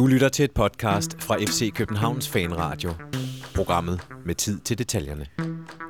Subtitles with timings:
[0.00, 2.90] Du lytter til et podcast fra FC Københavns Fanradio.
[3.54, 5.26] Programmet med tid til detaljerne.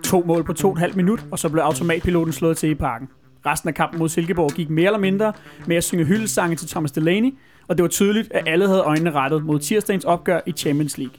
[0.05, 2.75] To mål på to og en halv minut, og så blev automatpiloten slået til i
[2.75, 3.09] parken.
[3.47, 5.33] Resten af kampen mod Silkeborg gik mere eller mindre
[5.67, 7.35] med at synge hyldesange til Thomas Delaney,
[7.69, 11.17] og det var tydeligt, at alle havde øjnene rettet mod tirsdagens opgør i Champions League.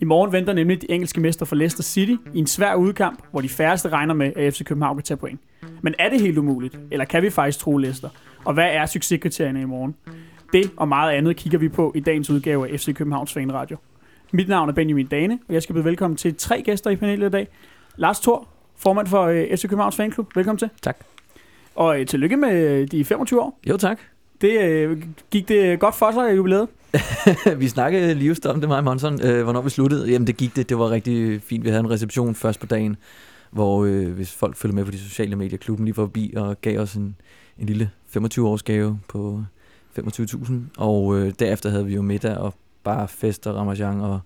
[0.00, 3.40] I morgen venter nemlig de engelske mester for Leicester City i en svær udkamp, hvor
[3.40, 5.40] de færreste regner med, at FC København kan tage point.
[5.82, 8.08] Men er det helt umuligt, eller kan vi faktisk tro Leicester?
[8.44, 9.94] Og hvad er succeskriterierne i morgen?
[10.52, 13.76] Det og meget andet kigger vi på i dagens udgave af FC Københavns Fanradio.
[14.32, 17.26] Mit navn er Benjamin Dane, og jeg skal byde velkommen til tre gæster i panelet
[17.26, 17.48] i dag.
[17.96, 20.36] Lars Thor, formand for øh, FC Københavns Fanklub.
[20.36, 20.70] Velkommen til.
[20.82, 20.96] Tak.
[21.74, 23.58] Og øh, tillykke med de 25 år.
[23.68, 23.98] Jo, tak.
[24.40, 26.68] Det øh, gik det godt for sig jubilæet?
[27.60, 30.10] vi snakkede lige just om det, mig og Monson, øh, hvornår vi sluttede.
[30.10, 30.68] Jamen, det gik det.
[30.68, 31.64] Det var rigtig fint.
[31.64, 32.96] Vi havde en reception først på dagen,
[33.50, 36.78] hvor øh, hvis folk følger med på de sociale medier, klubben lige forbi og gav
[36.78, 37.16] os en,
[37.58, 39.42] en lille 25-års gave på
[39.98, 40.52] 25.000.
[40.76, 42.54] Og øh, derefter havde vi jo middag og
[42.84, 44.20] bare fest og ramachan og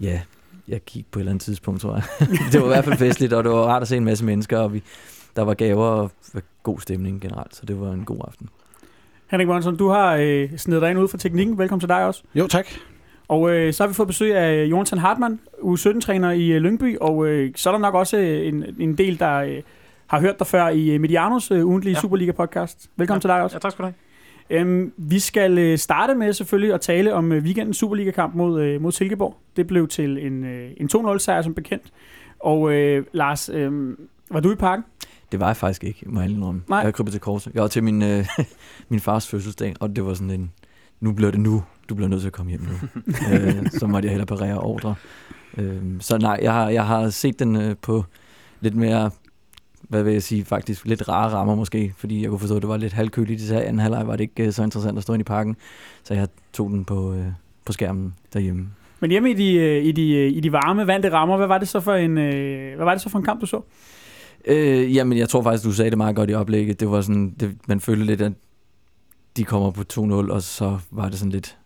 [0.00, 0.20] ja,
[0.68, 2.04] jeg kiggede på et eller andet tidspunkt, tror jeg.
[2.52, 4.58] det var i hvert fald festligt, og det var rart at se en masse mennesker,
[4.58, 4.82] og vi,
[5.36, 6.10] der var gaver og
[6.62, 8.48] god stemning generelt, så det var en god aften.
[9.30, 11.58] Henrik Monson, du har øh, snedet dig ind ud fra teknikken.
[11.58, 12.22] Velkommen til dig også.
[12.34, 12.66] Jo, tak.
[13.28, 17.26] Og øh, så har vi fået besøg af Jonathan Hartmann, U17-træner i øh, Lyngby, og
[17.26, 19.62] øh, så er der nok også en, en del, der øh,
[20.06, 22.00] har hørt dig før i øh, Medianos øh, ugentlige ja.
[22.00, 22.90] Superliga-podcast.
[22.96, 23.20] Velkommen ja.
[23.20, 23.56] til dig også.
[23.56, 23.94] Ja, tak skal du have.
[24.50, 28.82] Øhm, vi skal øh, starte med selvfølgelig at tale om øh, weekendens Superliga-kamp mod, øh,
[28.82, 29.36] mod Silkeborg.
[29.56, 31.92] Det blev til en, øh, en 2-0-sejr som bekendt.
[32.40, 33.96] Og øh, Lars, øh,
[34.30, 34.84] var du i parken?
[35.32, 36.62] Det var jeg faktisk ikke, må jeg indrømme.
[36.68, 36.78] Nej.
[36.78, 37.54] Jeg krybet til korset.
[37.54, 38.26] Jeg var til min, øh,
[38.88, 40.52] min fars fødselsdag, og det var sådan en,
[41.00, 41.64] nu bliver det nu.
[41.88, 43.02] Du bliver nødt til at komme hjem nu.
[43.32, 44.94] øh, så måtte jeg hellere parere ordre.
[45.56, 48.04] Øh, så nej, jeg har, jeg har set den øh, på
[48.60, 49.10] lidt mere
[49.88, 52.68] hvad vil jeg sige, faktisk lidt rare rammer måske, fordi jeg kunne forstå, at det
[52.68, 55.24] var lidt halvkøligt i anden halvleg, var det ikke så interessant at stå ind i
[55.24, 55.56] parken,
[56.02, 57.26] så jeg tog den på, øh,
[57.64, 58.68] på skærmen derhjemme.
[59.00, 61.80] Men hjemme i de, i de, i de varme, vante rammer, hvad var det så
[61.80, 62.14] for en,
[62.76, 63.60] hvad var det så for en kamp, du så?
[64.46, 66.80] Øh, jamen, jeg tror faktisk, du sagde det meget godt i oplægget.
[66.80, 68.32] Det var sådan, det, man følte lidt, at
[69.36, 70.02] de kommer på 2-0,
[70.32, 71.58] og så var det sådan lidt,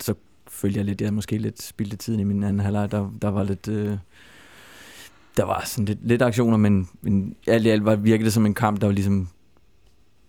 [0.00, 0.14] så
[0.48, 2.90] følte jeg lidt, jeg måske lidt spildte tiden i min anden halvleg.
[2.90, 3.96] Der, der var lidt, øh,
[5.36, 8.46] der var sådan lidt, lidt aktioner, men, men alt i alt var, virkede det som
[8.46, 9.28] en kamp, der var ligesom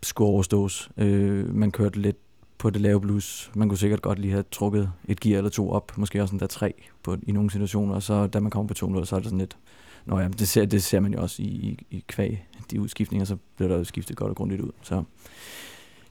[0.04, 0.90] skulle overstås.
[0.98, 2.18] Øh, man kørte lidt
[2.58, 3.52] på det lave blues.
[3.56, 6.40] Man kunne sikkert godt lige have trukket et gear eller to op, måske også en
[6.40, 6.74] der tre
[7.04, 9.40] på, i nogle situationer, og så da man kommer på 2-0, så er det sådan
[9.40, 9.58] lidt,
[10.06, 13.26] Nå ja, det ser, det ser man jo også i, i, i kvæg, de udskiftninger,
[13.26, 14.72] så bliver der jo skiftet godt og grundigt ud.
[14.82, 15.04] Så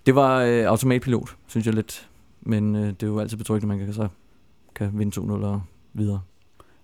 [0.07, 2.09] det var øh, automatpilot, synes jeg lidt.
[2.41, 4.09] Men øh, det er jo altid betryggende, at man kan, så
[4.75, 5.63] kan vinde 2-0 og
[5.93, 6.21] videre.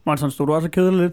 [0.04, 1.12] Monson, stod du også og lidt?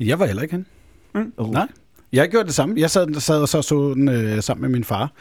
[0.00, 0.66] Jeg var heller ikke hen.
[1.14, 1.32] Mm.
[1.36, 1.52] Oh.
[1.52, 1.68] Nej.
[2.12, 2.80] Jeg gjorde det samme.
[2.80, 5.12] Jeg sad, sad og så, så den øh, sammen med min far.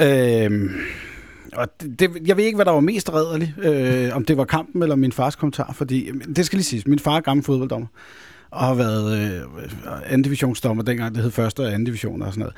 [0.00, 0.70] Øh,
[1.52, 4.44] og det, det, jeg ved ikke, hvad der var mest redderligt, øh, om det var
[4.44, 7.86] kampen eller min fars kommentar, fordi det skal lige siges, min far er gammel fodbolddommer
[8.50, 9.40] og har været øh,
[10.06, 12.54] anden divisionsdommer dengang, det hed første og anden division og sådan noget.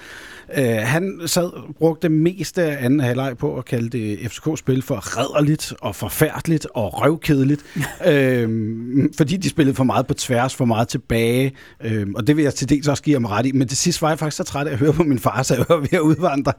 [0.56, 5.18] Øh, han sad, brugte det meste af anden halvleg på at kalde det FCK-spil for
[5.18, 7.64] redderligt og forfærdeligt og røvkedeligt,
[8.06, 8.48] øh,
[9.16, 11.52] fordi de spillede for meget på tværs, for meget tilbage,
[11.84, 14.02] øh, og det vil jeg til dels også give ham ret i, men det sidste
[14.02, 15.92] var jeg faktisk så træt af at høre på min far, så jeg var ved
[15.92, 16.52] at udvandre.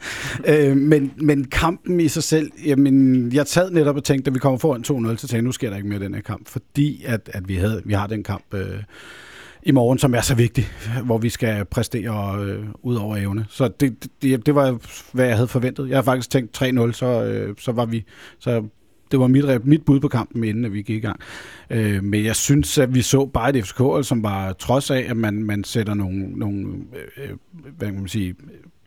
[0.45, 4.39] Øh, men, men kampen i sig selv, jamen, jeg sad netop og tænkte, at vi
[4.39, 7.03] kommer foran 2-0, så tænkte jeg, nu sker der ikke mere den her kamp, fordi
[7.05, 8.83] at, at vi, havde, vi har den kamp øh,
[9.63, 10.67] i morgen, som er så vigtig,
[11.05, 13.45] hvor vi skal præstere øh, ud over evne.
[13.49, 14.77] Så det, det, det var,
[15.13, 15.89] hvad jeg havde forventet.
[15.89, 18.05] Jeg har faktisk tænkt 3-0, så, øh, så var vi...
[18.39, 18.63] Så
[19.11, 21.19] det var mit, mit bud på kampen, inden at vi gik i gang.
[21.69, 25.17] Øh, men jeg synes, at vi så bare et FCK, som var trods af, at
[25.17, 26.67] man, man sætter nogle, nogle
[27.17, 27.37] øh, øh
[27.77, 28.35] hvad kan man sige,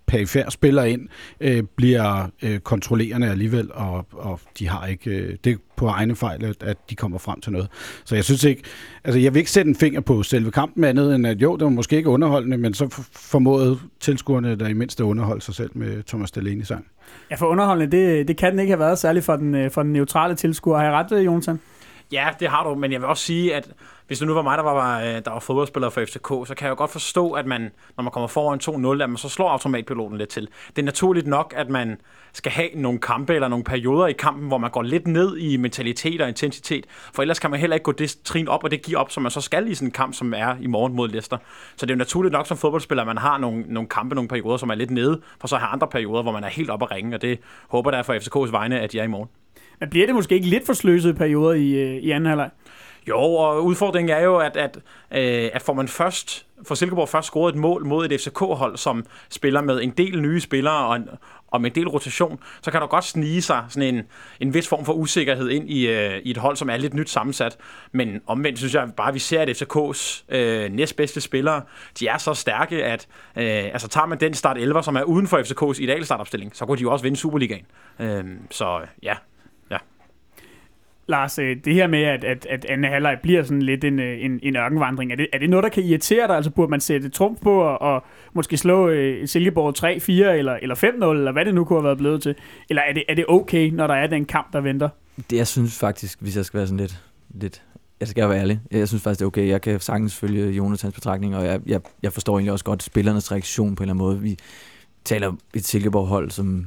[0.07, 1.09] perifær spiller ind,
[1.41, 6.57] øh, bliver øh, kontrollerende alligevel, og, og de har ikke, øh, det på egne fejl,
[6.61, 7.69] at de kommer frem til noget.
[8.05, 8.63] Så jeg synes ikke,
[9.05, 11.65] altså jeg vil ikke sætte en finger på selve kampen andet, end at jo, det
[11.65, 16.03] var måske ikke underholdende, men så formåede tilskuerne der i mindste underholde sig selv med
[16.03, 16.87] Thomas Delaney sang.
[17.31, 19.83] Ja, for underholdende, det, det kan den ikke have været, særligt for den, øh, for
[19.83, 20.77] den neutrale tilskuer.
[20.79, 21.61] Har jeg ret, Jonathan?
[22.13, 23.69] Ja, det har du, men jeg vil også sige, at
[24.07, 26.65] hvis det nu var mig, der var, øh, der var fodboldspiller for FCK, så kan
[26.65, 28.61] jeg jo godt forstå, at man, når man kommer foran
[28.99, 30.49] 2-0, at man så slår automatpiloten lidt til.
[30.77, 31.97] Det er naturligt nok, at man
[32.33, 35.57] skal have nogle kampe eller nogle perioder i kampen, hvor man går lidt ned i
[35.57, 38.83] mentalitet og intensitet, for ellers kan man heller ikke gå det trin op og det
[38.83, 41.09] give op, som man så skal i sådan en kamp, som er i morgen mod
[41.09, 41.37] Leicester.
[41.77, 44.29] Så det er jo naturligt nok som fodboldspiller, at man har nogle, nogle kampe, nogle
[44.29, 46.83] perioder, som er lidt nede, for så har andre perioder, hvor man er helt op
[46.83, 49.29] at ringe, og det håber jeg for FCK's vegne, at de er i morgen.
[49.81, 52.51] Men bliver det måske ikke lidt for sløsede perioder i, øh, i anden halvleg?
[53.09, 54.77] Jo, og udfordringen er jo, at, at,
[55.11, 59.07] øh, at får man først, for Silkeborg først scoret et mål mod et FCK-hold, som
[59.31, 61.09] spiller med en del nye spillere og en,
[61.49, 64.03] og med en del rotation, så kan der godt snige sig sådan en,
[64.41, 67.11] en vis form for usikkerhed ind i, øh, i et hold, som er lidt nyt
[67.11, 67.57] sammensat.
[67.93, 71.63] Men omvendt synes jeg bare, at vi ser, at FCK's øh, næstbedste spillere,
[71.99, 75.27] de er så stærke, at øh, altså, tager man den start 11, som er uden
[75.27, 77.67] for FCK's idealstartopstilling, så kunne de jo også vinde Superligaen.
[77.99, 79.15] Øh, så ja,
[81.07, 84.25] Lars, øh, det her med, at, at, at anden halvleg bliver sådan lidt en, øh,
[84.25, 86.37] en, en ørkenvandring, er det, er det noget, der kan irritere dig?
[86.37, 90.75] Altså burde man sætte trumf på og, og måske slå øh, Silkeborg 3-4 eller, eller
[90.75, 90.87] 5-0,
[91.19, 92.35] eller hvad det nu kunne have været blevet til?
[92.69, 94.89] Eller er det, er det okay, når der er den kamp, der venter?
[95.31, 97.03] Det, jeg synes faktisk, hvis jeg skal være sådan lidt,
[97.35, 97.63] lidt
[98.01, 98.61] jeg skal være ærlig.
[98.71, 99.49] Jeg synes faktisk, det er okay.
[99.49, 103.33] Jeg kan sagtens følge Jonathans betragtning, og jeg, jeg, jeg forstår egentlig også godt spillernes
[103.33, 104.21] reaktion på en eller anden måde.
[104.21, 104.39] Vi
[105.05, 106.67] taler et Silkeborg-hold, som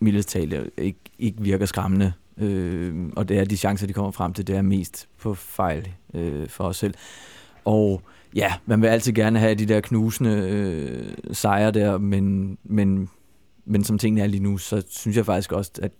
[0.00, 4.32] mildest talt ikke, ikke virker skræmmende Øh, og det er de chancer, de kommer frem
[4.32, 6.94] til, det er mest på fejl øh, for os selv.
[7.64, 8.02] Og
[8.34, 13.08] ja, man vil altid gerne have de der knusende øh, sejre der, men, men,
[13.64, 15.92] men som tingene er lige nu, så synes jeg faktisk også, at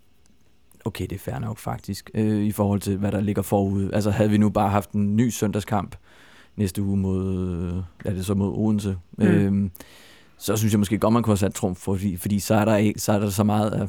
[0.85, 3.91] okay, det er fair nok faktisk, øh, i forhold til, hvad der ligger forud.
[3.93, 5.97] Altså havde vi nu bare haft en ny søndagskamp
[6.57, 9.25] næste uge mod, ja, det så mod Odense, mm.
[9.25, 9.71] øh,
[10.39, 12.93] så synes jeg måske godt, man kunne have sat trumf, fordi, fordi så, er der,
[12.97, 13.89] så er der så meget af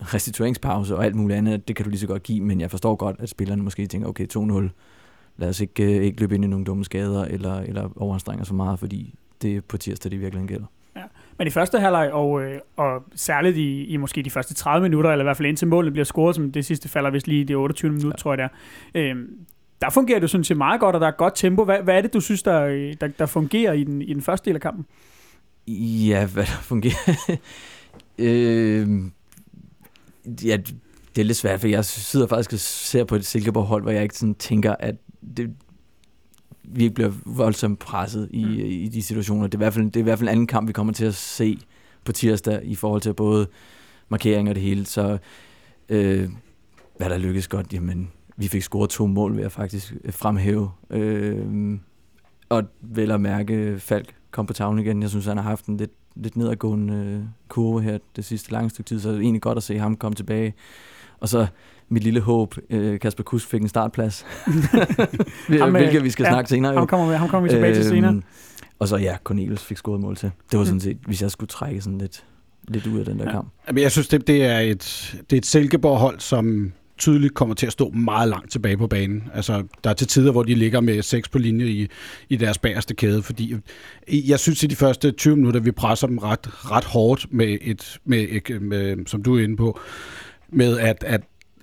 [0.00, 2.96] restitueringspause og alt muligt andet, det kan du lige så godt give, men jeg forstår
[2.96, 4.68] godt, at spillerne måske tænker, okay, 2-0,
[5.36, 8.54] lad os ikke, øh, ikke løbe ind i nogle dumme skader eller, eller overanstrenger så
[8.54, 10.66] meget, fordi det er på tirsdag, det virkelig gælder.
[10.96, 11.02] Ja.
[11.38, 15.10] Men i første halvleg, og, øh, og særligt i, i måske de første 30 minutter,
[15.10, 17.44] eller i hvert fald indtil målet bliver scoret, som det sidste falder vist lige i
[17.44, 18.16] de 28 minutter, ja.
[18.16, 18.48] tror jeg det
[18.94, 19.16] er, øh,
[19.80, 21.64] der fungerer det, synes jeg, meget godt, og der er godt tempo.
[21.64, 22.66] Hvad, hvad er det, du synes, der,
[23.00, 24.86] der, der fungerer i den, i den første del af kampen?
[26.08, 27.36] Ja, hvad der fungerer?
[28.18, 28.88] øh,
[30.26, 30.56] ja,
[31.16, 34.02] det er lidt svært, for jeg sidder faktisk og ser på et Silkeborg-hold, hvor jeg
[34.02, 34.94] ikke sådan tænker, at
[35.36, 35.54] det,
[36.62, 38.64] vi ikke bliver voldsomt presset i, mm.
[38.64, 39.46] i de situationer.
[39.46, 40.92] Det er, i hvert fald, det er i hvert fald en anden kamp, vi kommer
[40.92, 41.58] til at se
[42.04, 43.46] på tirsdag i forhold til både
[44.08, 44.86] markering og det hele.
[44.86, 45.18] Så
[45.88, 46.28] øh,
[46.96, 50.70] hvad der lykkedes godt, jamen vi fik scoret to mål, ved at faktisk fremhæve.
[50.90, 51.78] Øh,
[52.48, 55.02] og vel at mærke, Falk kom på tavlen igen.
[55.02, 58.70] Jeg synes, han har haft en lidt lidt nedadgående øh, kurve her det sidste lange
[58.70, 60.54] stykke tid, så det er egentlig godt at se ham komme tilbage.
[61.20, 61.46] Og så
[61.88, 64.26] mit lille håb, øh, Kasper Kusk fik en startplads,
[65.60, 66.72] ham, hvilket vi skal ja, snakke senere.
[66.72, 66.78] Jo.
[66.78, 68.22] Ham kommer, vi, ham kommer vi tilbage øhm, til senere.
[68.78, 70.30] Og så ja, Cornelius fik scoret mål til.
[70.50, 72.24] Det var sådan set, hvis jeg skulle trække sådan lidt,
[72.68, 73.30] lidt ud af den der ja.
[73.30, 73.48] kamp.
[73.66, 77.66] Men jeg synes, det, det er et, det er et Silkeborg-hold, som tydeligt kommer til
[77.66, 79.22] at stå meget langt tilbage på banen.
[79.34, 81.88] Altså, der er til tider, hvor de ligger med seks på linje i,
[82.28, 83.56] i deres bagerste kæde, fordi
[84.08, 87.98] jeg synes, i de første 20 minutter, vi presser dem ret, ret hårdt med et,
[88.04, 89.80] med, et, med, som du er inde på,
[90.52, 91.20] med at, at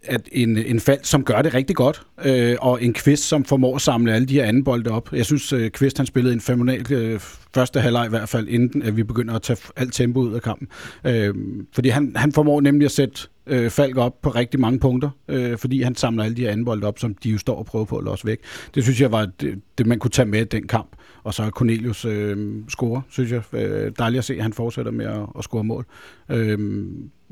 [0.08, 3.76] at en, en fald, som gør det rigtig godt, øh, og en Kvist, som formår
[3.76, 5.14] at samle alle de her anden bolde op.
[5.14, 7.20] Jeg synes, øh, Kvist han spillede en fenomenal øh,
[7.54, 10.42] første halvleg i hvert fald, inden at vi begynder at tage alt tempo ud af
[10.42, 10.68] kampen.
[11.06, 11.34] Øh,
[11.74, 15.58] fordi han, han formår nemlig at sætte øh, Falk op på rigtig mange punkter, øh,
[15.58, 17.86] fordi han samler alle de her anden bolde op, som de jo står og prøver
[17.86, 18.40] på at låse væk.
[18.76, 20.96] Det synes jeg var det, det man kunne tage med i den kamp.
[21.24, 23.42] Og så Cornelius øh, score, synes jeg.
[23.54, 25.86] Øh, dejligt at se, at han fortsætter med at, at score mål.
[26.30, 26.60] Øh,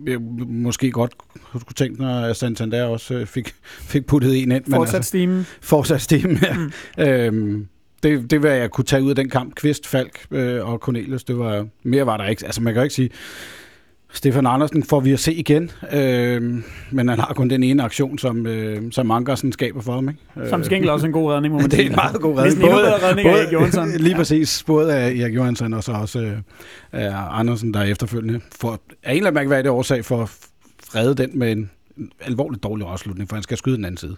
[0.07, 1.13] jeg måske godt
[1.59, 3.55] skulle tænke at Santander også øh, fik,
[3.93, 4.63] fik puttet en ind.
[4.69, 5.45] Fortsat altså, stimen.
[5.61, 6.57] Fortsat stimen, ja.
[6.57, 7.03] Mm.
[7.03, 7.67] øhm,
[8.03, 9.55] det, det var jeg kunne tage ud af den kamp.
[9.55, 12.45] Kvist, Falk øh, og Cornelius, det var, mere var der ikke.
[12.45, 13.09] Altså man kan jo ikke sige,
[14.15, 16.41] Stefan Andersen får vi at se igen, øh,
[16.91, 20.09] men han har kun den ene aktion, som, øh, som Ankersen skaber for ham.
[20.09, 20.49] Ikke?
[20.49, 22.61] Som skænkel også en god redning, må man Det er en meget god redning.
[22.61, 23.91] Både, redning både, af Johansson.
[24.07, 26.19] Lige præcis, både af Erik Johansson og så også
[26.93, 28.41] øh, Andersen, der er efterfølgende.
[28.59, 30.29] For, af en eller anden det årsag for at
[30.83, 31.69] frede den med en
[32.21, 34.15] alvorligt dårlig afslutning, for han skal skyde den anden side.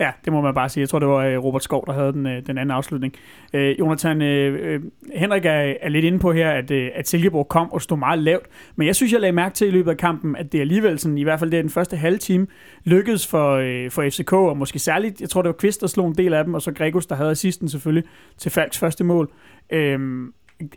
[0.00, 0.80] Ja, det må man bare sige.
[0.80, 3.14] Jeg tror, det var øh, Robert Skov, der havde den, øh, den anden afslutning.
[3.52, 4.80] Øh, Jonathan, øh, øh,
[5.14, 8.46] Henrik er, er lidt inde på her, at, at Silkeborg kom og stod meget lavt.
[8.76, 11.18] Men jeg synes, jeg lagde mærke til i løbet af kampen, at det alligevel, sådan,
[11.18, 12.46] i hvert fald det er den første halve time,
[12.84, 16.08] lykkedes for, øh, for FCK, og måske særligt, jeg tror, det var Kvist, der slog
[16.08, 18.04] en del af dem, og så Gregos, der havde assisten selvfølgelig
[18.38, 19.30] til Falks første mål.
[19.72, 20.28] Øh,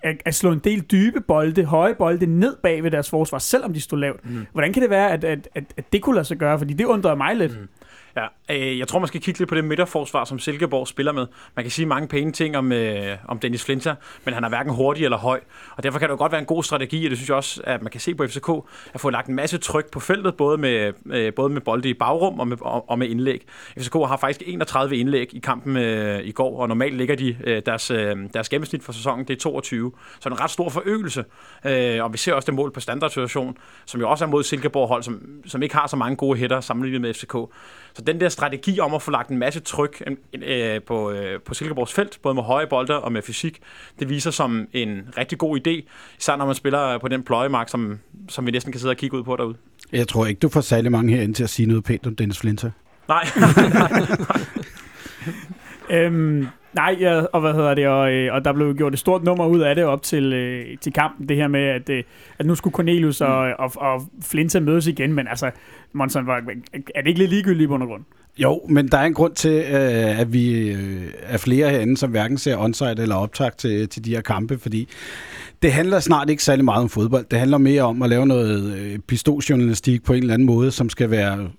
[0.04, 3.74] at, at slå en del dybe bolde, høje bolde ned bag ved deres forsvar, selvom
[3.74, 4.30] de stod lavt.
[4.30, 4.46] Mm.
[4.52, 6.60] Hvordan kan det være, at, at, at, at det kunne lade sig gøre?
[6.60, 7.60] Fordi det undrede mig lidt.
[7.62, 7.68] Mm.
[8.20, 11.28] Ja, øh, jeg tror, man skal kigge lidt på det midterforsvar, som Silkeborg spiller med.
[11.56, 13.96] Man kan sige mange pæne ting om, øh, om Dennis Flinter,
[14.26, 15.40] men han er hverken hurtig eller høj.
[15.76, 17.62] Og derfor kan det jo godt være en god strategi, og det synes jeg også,
[17.64, 18.50] at man kan se på FCK,
[18.94, 21.94] at få lagt en masse tryk på feltet, både med, øh, både med bolde i
[21.94, 23.46] bagrum og med, og, og med indlæg.
[23.80, 27.62] FCK har faktisk 31 indlæg i kampen øh, i går, og normalt ligger de øh,
[27.66, 29.92] deres, øh, deres gennemsnit for sæsonen, det er 22.
[30.20, 31.26] Så en ret stor forøgelse.
[31.66, 34.88] Øh, og vi ser også det mål på standardsituation, som jo også er mod Silkeborg
[34.88, 37.36] hold, som, som ikke har så mange gode hætter sammenlignet med FCK.
[38.00, 40.04] Så den der strategi om at få lagt en masse tryk
[40.34, 43.60] øh, på, øh, på Silkeborgs felt, både med høje bolde og med fysik,
[44.00, 45.90] det viser som en rigtig god idé,
[46.20, 49.18] især når man spiller på den pløjemark, som, som vi næsten kan sidde og kigge
[49.18, 49.56] ud på derude.
[49.92, 52.40] Jeg tror ikke, du får særlig mange herinde til at sige noget pænt om Dennis
[52.40, 52.72] Flinter.
[53.08, 53.28] Nej.
[56.06, 59.24] øhm, nej, ja, og hvad hedder det, og, øh, og der blev gjort et stort
[59.24, 62.04] nummer ud af det op til, øh, til kampen, det her med, at, øh,
[62.40, 63.54] at nu skulle Cornelius og, mm.
[63.60, 65.52] og, og Flinter mødes igen, men altså,
[65.94, 66.38] Monson, var,
[66.96, 68.04] er det ikke lidt ligegyldigt i bund og grund?
[68.38, 72.12] Jo, men der er en grund til, øh, at vi øh, er flere herinde, som
[72.12, 74.88] hverken ser onsite eller optag til, til de her kampe, fordi
[75.62, 77.26] det handler snart ikke særlig meget om fodbold.
[77.32, 80.90] Det handler mere om at lave noget øh, pistoljournalistik på en eller anden måde, som
[80.90, 81.50] skal være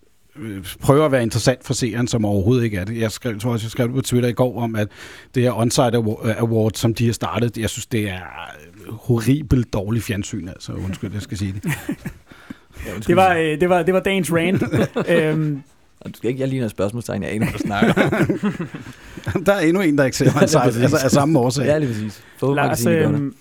[0.81, 2.99] prøve at være interessant for seeren, som overhovedet ikke er det.
[2.99, 4.89] Jeg skrev, tror også, jeg skrev på Twitter i går om, at
[5.35, 5.97] det her Onsite
[6.39, 8.21] Award, som de har startet, jeg synes, det er
[8.89, 11.65] horribelt dårligt fjernsyn, altså undskyld, jeg skal sige det.
[12.87, 14.63] ja, det, var, det, var, det var dagens rant.
[15.17, 15.63] øhm,
[16.01, 17.93] og du skal ikke, jeg ligner et spørgsmålstegn, jeg aner, hvad du snakker
[19.47, 21.65] Der er endnu en, der ikke ser Onsite, altså af samme årsag.
[21.67, 22.23] Ja, lige præcis.
[22.43, 23.35] Lars, øhm,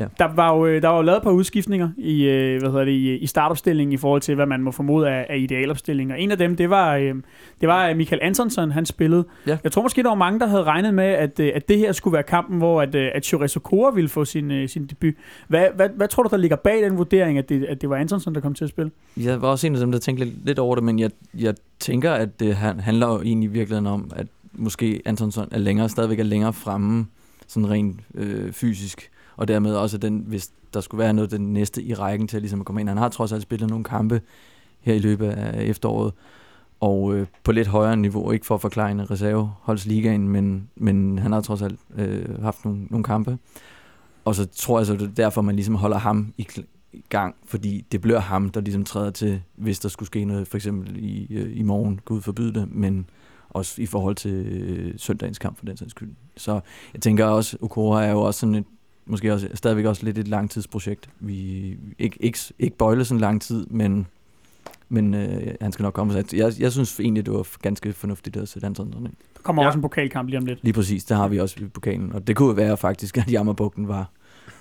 [0.00, 0.06] Ja.
[0.18, 2.84] Der, var jo, øh, der var jo lavet et par udskiftninger i, øh, hvad hedder
[2.84, 6.16] det, i, i startopstillingen i forhold til, hvad man må formode af, af idealopstillinger.
[6.16, 7.14] En af dem, det var, øh,
[7.60, 9.24] det var Michael Antonsson, han spillede.
[9.46, 9.58] Ja.
[9.64, 12.12] Jeg tror måske, der var mange, der havde regnet med, at, at det her skulle
[12.14, 15.14] være kampen, hvor at, at Chorizo Kora ville få sin, sin debut.
[15.48, 17.96] Hvad, hvad, hvad tror du, der ligger bag den vurdering, at det, at det var
[17.96, 18.90] Antonsson, der kom til at spille?
[19.16, 21.54] Jeg var også en af dem, der tænkte lidt, lidt over det, men jeg, jeg
[21.80, 26.18] tænker, at det handler jo egentlig i virkeligheden om, at måske Antonsson er længere, stadigvæk
[26.18, 27.06] er længere fremme,
[27.46, 31.82] sådan rent øh, fysisk og dermed også den, hvis der skulle være noget den næste
[31.82, 32.88] i rækken til ligesom at komme ind.
[32.88, 34.20] Han har trods alt spillet nogle kampe
[34.80, 36.12] her i løbet af efteråret,
[36.80, 41.32] og øh, på lidt højere niveau, ikke for at forklare en reserveholdsligaen, men, men han
[41.32, 43.38] har trods alt øh, haft nogle, nogle kampe.
[44.24, 46.46] Og så tror jeg så, det er derfor, man ligesom holder ham i,
[46.92, 50.48] i gang, fordi det bliver ham, der ligesom træder til, hvis der skulle ske noget,
[50.48, 53.06] for eksempel i, øh, i morgen, Gud forbyde det, men
[53.50, 56.10] også i forhold til øh, søndagens kamp for den sags skyld.
[56.36, 56.60] Så
[56.94, 58.64] jeg tænker også, Okora er jo også sådan et
[59.06, 61.08] måske også, stadigvæk også lidt et langtidsprojekt.
[61.20, 64.06] Vi ikke, ikke, ikke bøjle sådan lang tid, men,
[64.88, 66.24] men øh, han skal nok komme.
[66.32, 69.04] Jeg, jeg synes egentlig, det var ganske fornuftigt at sætte Anton ind.
[69.04, 69.66] Der kommer ja.
[69.66, 70.58] også en pokalkamp lige om lidt.
[70.62, 72.12] Lige præcis, der har vi også i pokalen.
[72.12, 74.10] Og det kunne være faktisk, at Jammerbugten var,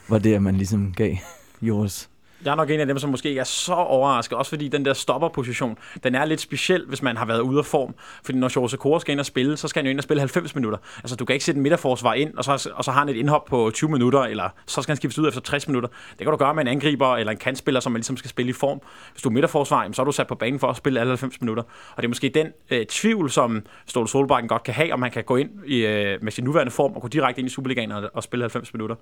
[0.09, 1.15] var det, man ligesom gav
[1.61, 2.09] Joris
[2.45, 4.85] jeg er nok en af dem, som måske ikke er så overrasket, også fordi den
[4.85, 7.95] der stopperposition, den er lidt speciel, hvis man har været ude af form.
[8.23, 10.21] Fordi når Jose Kors skal ind og spille, så skal han jo ind og spille
[10.21, 10.79] 90 minutter.
[10.97, 13.15] Altså, du kan ikke sætte en midterforsvar ind, og så, og så har han et
[13.15, 15.89] indhop på 20 minutter, eller så skal han skiftes ud efter 60 minutter.
[16.09, 18.49] Det kan du gøre med en angriber eller en kantspiller, som man ligesom skal spille
[18.49, 18.81] i form.
[19.11, 21.41] Hvis du er midterforsvar, så er du sat på banen for at spille alle 90
[21.41, 21.63] minutter.
[21.63, 25.11] Og det er måske den øh, tvivl, som Ståle Solbakken godt kan have, om han
[25.11, 27.91] kan gå ind i, øh, med sin nuværende form og gå direkte ind i Superligaen
[27.91, 28.95] og, og spille 90 minutter.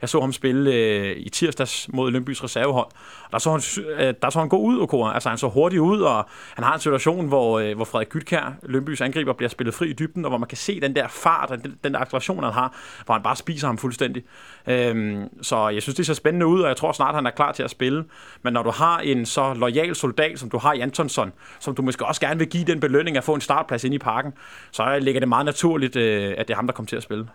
[0.00, 2.40] Jeg så ham spille øh, i tirsdags mod Lønbys
[2.80, 2.90] hold.
[3.32, 3.60] der så han,
[4.06, 5.14] øh, der så han gå ud, Okora.
[5.14, 8.54] Altså han så hurtigt ud, og han har en situation, hvor, øh, hvor Frederik Gytkær,
[8.62, 11.48] Lønbys angriber, bliver spillet fri i dybden, og hvor man kan se den der fart,
[11.48, 14.24] den, den der acceleration, han har, hvor han bare spiser ham fuldstændig.
[14.66, 17.52] Øhm, så jeg synes, det ser spændende ud, og jeg tror snart, han er klar
[17.52, 18.04] til at spille.
[18.42, 21.82] Men når du har en så lojal soldat, som du har i Antonsson, som du
[21.82, 24.32] måske også gerne vil give den belønning at få en startplads ind i parken,
[24.70, 27.26] så ligger det meget naturligt, øh, at det er ham, der kommer til at spille.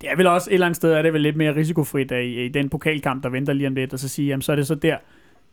[0.00, 2.24] Det er vel også et eller andet sted, er det vel lidt mere risikofrit at
[2.24, 4.56] i, i den pokalkamp, der venter lige om lidt, og så sige, jamen så er
[4.56, 4.96] det så der,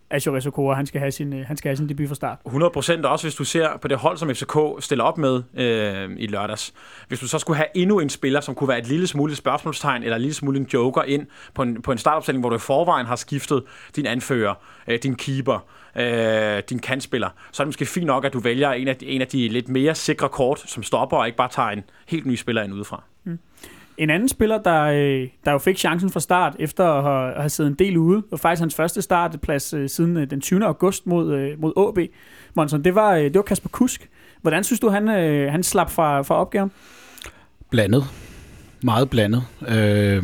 [0.10, 2.38] Asho Resokora, han skal have sin, øh, han skal have sin debut fra start.
[2.46, 6.10] 100 procent også, hvis du ser på det hold, som FCK stiller op med øh,
[6.18, 6.74] i lørdags.
[7.08, 10.04] Hvis du så skulle have endnu en spiller, som kunne være et lille smule spørgsmålstegn,
[10.04, 12.60] eller et lille smule en joker ind på en, på en startopstilling, hvor du i
[12.60, 13.64] forvejen har skiftet
[13.96, 14.54] din anfører,
[14.88, 18.72] øh, din keeper, øh, din kantspiller, så er det måske fint nok, at du vælger
[18.72, 21.50] en af, de, en af de lidt mere sikre kort, som stopper, og ikke bare
[21.52, 23.04] tager en helt ny spiller ind udefra.
[23.24, 23.40] Mm.
[23.98, 27.42] En anden spiller, der, øh, der jo fik chancen fra start, efter at have, at
[27.42, 30.66] have siddet en del ude, var faktisk hans første startplads øh, siden øh, den 20.
[30.66, 32.12] august mod, øh, mod AB.
[32.54, 34.10] Monson, det var, øh, det var Kasper Kusk.
[34.42, 36.72] Hvordan synes du, han, øh, han slap fra, fra opgaven?
[37.70, 38.04] Blandet.
[38.84, 39.44] Meget blandet.
[39.68, 40.24] Øh,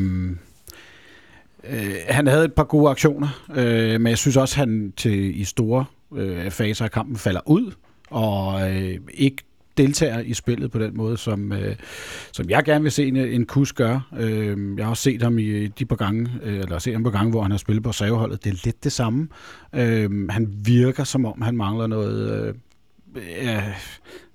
[1.69, 5.43] øh, han havde et par gode aktioner, øh, men jeg synes også, han til i
[5.43, 7.71] store øh, faser af kampen falder ud,
[8.09, 9.43] og øh, ikke
[9.77, 11.75] deltager i spillet på den måde, som, øh,
[12.31, 14.01] som jeg gerne vil se en, en kus gøre.
[14.19, 17.09] Øh, jeg har også set ham i de par gange, øh, eller set ham på
[17.09, 18.43] gange, hvor han har spillet på saveholdet.
[18.43, 19.27] Det er lidt det samme.
[19.75, 22.47] Øh, han virker som om, han mangler noget...
[22.47, 22.53] Øh,
[23.45, 23.63] ja,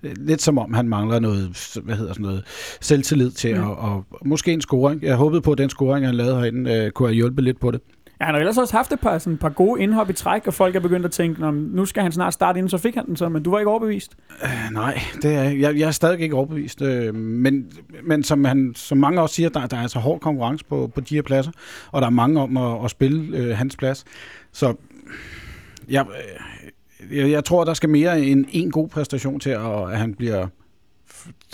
[0.02, 2.44] lidt som om han mangler noget, hvad hedder sådan noget,
[2.80, 3.62] selvtillid til, mm.
[3.62, 5.02] og, og måske en scoring.
[5.02, 7.70] Jeg håbede på, at den scoring, han lavede herinde, øh, kunne have hjulpet lidt på
[7.70, 7.80] det.
[8.20, 10.46] Ja, han har ellers også haft et par, sådan et par gode indhop i træk,
[10.46, 13.06] og folk er begyndt at tænke, nu skal han snart starte inden, så fik han
[13.06, 14.16] den så, men du var ikke overbevist?
[14.42, 16.82] Uh, nej, det er, jeg, jeg er stadig ikke overbevist.
[16.82, 17.70] øh, men
[18.02, 21.00] men som, han, som mange også siger, der, der er altså hård konkurrence på, på
[21.00, 21.52] de her pladser,
[21.92, 24.04] og der er mange om at, at spille øh, hans plads.
[24.52, 24.74] Så
[25.90, 26.06] jeg,
[27.10, 30.14] øh, jeg, jeg tror, der skal mere end en god præstation til, at, at han
[30.14, 30.46] bliver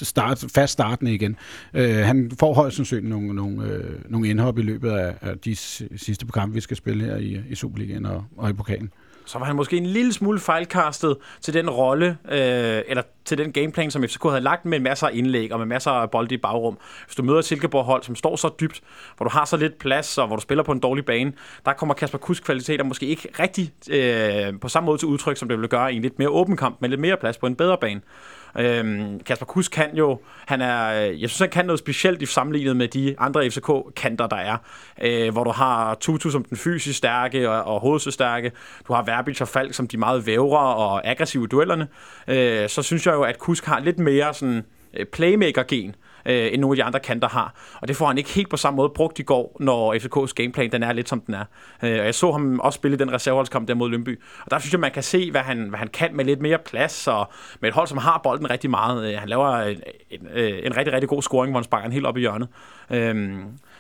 [0.03, 1.37] start, fast startende igen.
[1.75, 5.57] Øh, han får højst sandsynligt nogle, nogle, øh, nogle indhop i løbet af, af de
[5.57, 8.91] sidste kampe, vi skal spille her i, i Superligaen og, og i pokalen
[9.25, 13.53] så var han måske en lille smule fejlkastet til den rolle, øh, eller til den
[13.53, 16.39] gameplan, som FCK havde lagt med en af indlæg og med masser af bolde i
[16.39, 16.79] bagrum.
[17.07, 18.81] Hvis du møder et Silkeborg-hold, som står så dybt,
[19.17, 21.33] hvor du har så lidt plads, og hvor du spiller på en dårlig bane,
[21.65, 25.49] der kommer Kasper Kusk kvaliteter måske ikke rigtig øh, på samme måde til udtryk, som
[25.49, 27.57] det ville gøre i en lidt mere åben kamp, med lidt mere plads på en
[27.57, 28.01] bedre bane.
[28.59, 32.27] Øhm, Kasper Kusk kan jo, han er, øh, jeg synes, han kan noget specielt i
[32.27, 34.57] sammenlignet med de andre FCK-kanter, der er.
[35.03, 38.53] Øh, hvor du har Tutu som den fysisk stærke og, og hovedsøstærke.
[38.89, 41.89] Du har Verbitz og Falk som de meget vævre og aggressive duellerne.
[42.29, 45.95] Øh, så synes jeg jo, at Kusk har lidt mere sådan øh, playmaker-gen øh,
[46.27, 47.55] Øh, end nogle af de andre kanter har.
[47.83, 50.73] Og det får han ikke helt på samme måde brugt i går, når FCK's gameplan
[50.73, 51.45] den er lidt som den er.
[51.83, 54.21] Øh, og jeg så ham også spille den reserveholdskamp der mod Lønby.
[54.45, 56.59] Og der synes jeg, man kan se, hvad han, hvad han kan med lidt mere
[56.59, 59.13] plads, og med et hold, som har bolden rigtig meget.
[59.13, 61.93] Øh, han laver en, en, øh, en rigtig, rigtig god scoring, hvor han sparker den
[61.93, 62.49] helt op i hjørnet.
[62.91, 63.39] Øh,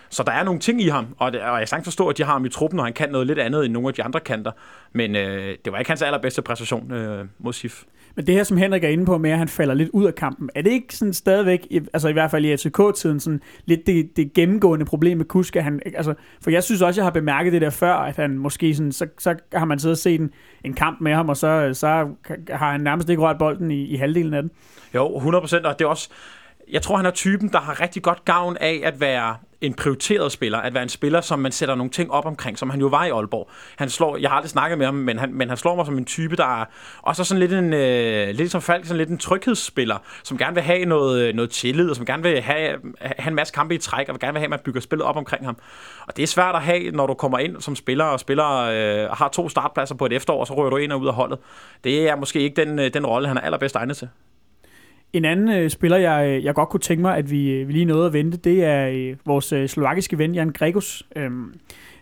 [0.08, 2.24] så der er nogle ting i ham, og, det, og jeg sagtens forstå, at de
[2.24, 4.20] har ham i truppen, og han kan noget lidt andet end nogle af de andre
[4.20, 4.52] kanter.
[4.92, 7.82] Men øh, det var ikke hans allerbedste præstation øh, mod SIF.
[8.16, 10.14] Men det her, som Henrik er inde på med, at han falder lidt ud af
[10.14, 14.16] kampen, er det ikke sådan stadigvæk, altså i hvert fald i FCK-tiden, sådan lidt det,
[14.16, 15.60] det gennemgående problem med Kuska?
[15.60, 18.74] han, altså, for jeg synes også, jeg har bemærket det der før, at han måske
[18.74, 20.30] sådan, så, så har man siddet og set en,
[20.64, 22.08] en kamp med ham, og så, så
[22.50, 24.50] har han nærmest ikke rørt bolden i, i halvdelen af den.
[24.94, 26.10] Jo, 100%, og det er også,
[26.72, 30.32] jeg tror, han er typen, der har rigtig godt gavn af at være en prioriteret
[30.32, 32.86] spiller, at være en spiller, som man sætter nogle ting op omkring, som han jo
[32.86, 33.50] var i Aalborg.
[33.76, 35.98] Han slår, jeg har aldrig snakket med ham, men han, men han slår mig som
[35.98, 36.64] en type, der er
[37.02, 40.62] også sådan lidt en, øh, lidt som Falk, sådan lidt en tryghedsspiller, som gerne vil
[40.62, 43.78] have noget, øh, noget tillid, og som gerne vil have, have en masse kampe i
[43.78, 45.56] træk, og vil gerne vil have, at man bygger spillet op omkring ham.
[46.06, 49.10] Og det er svært at have, når du kommer ind som spiller, og spiller øh,
[49.10, 51.38] har to startpladser på et efterår, og så rører du ind og ud af holdet.
[51.84, 54.08] Det er måske ikke den, øh, den rolle, han er allerbedst egnet til.
[55.14, 57.72] En anden øh, spiller, jeg, øh, jeg godt kunne tænke mig, at vi, øh, vi
[57.72, 61.02] lige nåede at vente, det er øh, vores øh, slovakiske ven, Jan Gregus.
[61.16, 61.54] Øhm,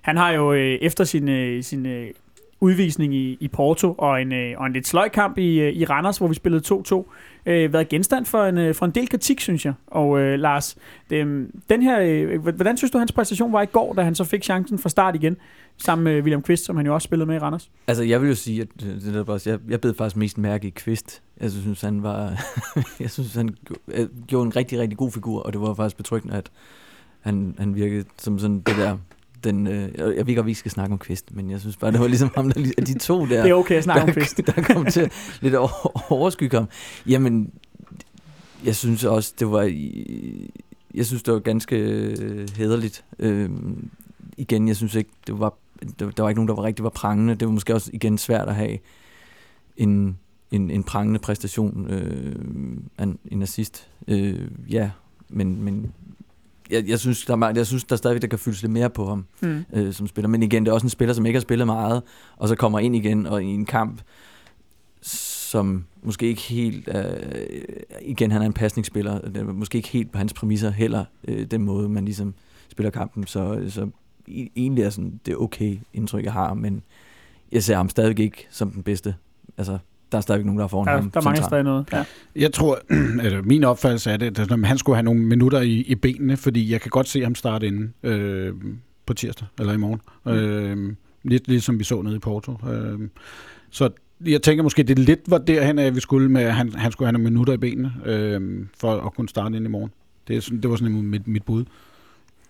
[0.03, 2.11] han har jo øh, efter sin, øh, sin øh,
[2.63, 5.85] udvisning i, i Porto og en, øh, og en lidt sløj kamp i, øh, i
[5.85, 7.05] Randers, hvor vi spillede 2-2,
[7.47, 9.73] øh, været genstand for en, øh, for en del kritik, synes jeg.
[9.87, 10.77] Og øh, Lars,
[11.11, 14.25] det, den her, øh, hvordan synes du, hans præstation var i går, da han så
[14.25, 15.37] fik chancen fra start igen,
[15.79, 17.71] sammen med William Kvist, som han jo også spillede med i Randers?
[17.87, 20.39] Altså, jeg vil jo sige, at øh, det der bare, jeg, jeg bed faktisk mest
[20.39, 21.23] mærke i Kvist.
[21.41, 22.33] Jeg synes, han var,
[23.01, 23.49] jeg synes, han
[24.27, 26.51] gjorde en rigtig, rigtig god figur, og det var faktisk betryggende, at
[27.21, 28.99] han, han virkede som sådan det der
[29.45, 31.93] den, øh, jeg ved ikke, om vi skal snakke om Kvist, men jeg synes bare,
[31.93, 34.15] det var ligesom ham, der, de to der, det er okay at snakke der, om
[34.15, 34.37] Kvist.
[34.47, 36.69] der kom til lidt over, overskygge ham.
[37.07, 37.51] Jamen,
[38.65, 39.63] jeg synes også, det var,
[40.95, 43.05] jeg synes, det var ganske øh, hederligt.
[43.19, 43.51] Øh,
[44.37, 45.55] igen, jeg synes ikke, det var,
[45.99, 47.35] der, der var ikke nogen, der var rigtig var prangende.
[47.35, 48.79] Det var måske også igen svært at have
[49.77, 50.19] en,
[50.51, 52.35] en, en prangende præstation, øh,
[53.01, 53.89] en, en assist.
[54.09, 54.91] Øh, ja,
[55.29, 55.93] men, men
[56.71, 59.07] jeg, jeg, synes, der er, jeg synes, der stadigvæk der kan fyldes lidt mere på
[59.07, 59.65] ham mm.
[59.73, 60.29] øh, som spiller.
[60.29, 62.03] Men igen, det er også en spiller, som ikke har spillet meget,
[62.37, 64.03] og så kommer ind igen og i en kamp,
[65.03, 66.89] som måske ikke helt...
[66.89, 67.63] Øh,
[68.03, 69.21] igen, han er en pasningsspiller.
[69.35, 72.35] Er måske ikke helt på hans præmisser heller, øh, den måde, man ligesom
[72.69, 73.27] spiller kampen.
[73.27, 73.89] Så, så
[74.57, 76.83] egentlig er sådan, det er okay indtryk, jeg har, men
[77.53, 79.15] jeg ser ham stadig ikke som den bedste.
[79.59, 79.79] Altså,
[80.13, 81.11] der er stadigvæk nogen, der er foran ja, ham.
[81.11, 81.87] Der mangler stadig noget.
[81.93, 82.05] Ja.
[82.37, 82.79] Jeg tror,
[83.27, 86.73] at min opfattelse er det, at han skulle have nogle minutter i, i benene, fordi
[86.73, 88.55] jeg kan godt se ham starte inden øh,
[89.07, 90.01] på tirsdag eller i morgen.
[90.25, 90.33] Mm.
[90.33, 92.57] Øh, lidt ligesom vi så nede i Porto.
[92.71, 93.09] Øh,
[93.71, 93.91] så
[94.27, 97.07] jeg tænker måske, det lidt var derhen, at vi skulle med, at han, han skulle
[97.07, 99.91] have nogle minutter i benene, øh, for at kunne starte ind i morgen.
[100.29, 101.65] Det, det var sådan mit, mit bud.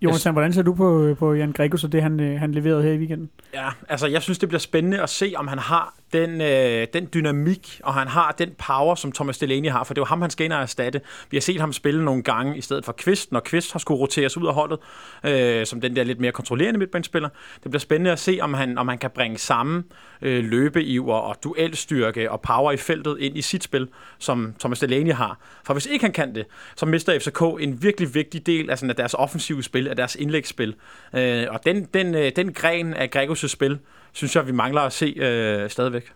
[0.02, 2.92] Jonathan, hvordan ser du på, på Jan Gregus og det, han, øh, han leverede her
[2.92, 3.30] i weekenden?
[3.54, 7.08] Ja, altså jeg synes, det bliver spændende at se, om han har den, øh, den
[7.14, 10.30] dynamik, og han har den power, som Thomas Delaney har, for det var ham, han
[10.30, 11.00] skal ind og erstatte.
[11.30, 14.00] Vi har set ham spille nogle gange i stedet for Kvist, når Kvist har skulle
[14.00, 14.78] roteres ud af holdet,
[15.24, 17.28] øh, som den der lidt mere kontrollerende midtbanespiller.
[17.62, 19.84] Det bliver spændende at se, om han, om han kan bringe samme
[20.22, 25.12] øh, løbeiver og duelstyrke og power i feltet ind i sit spil, som Thomas Delaney
[25.12, 25.38] har.
[25.64, 26.46] For hvis ikke han kan det,
[26.76, 30.16] så mister FCK en virkelig vigtig del af, sådan, af deres offensive spil, af deres
[30.16, 30.74] indlægsspil.
[31.14, 33.78] Øh, og den, den, øh, den gren af Gregos' spil,
[34.12, 36.12] synes jeg, vi mangler at se øh, stadigvæk.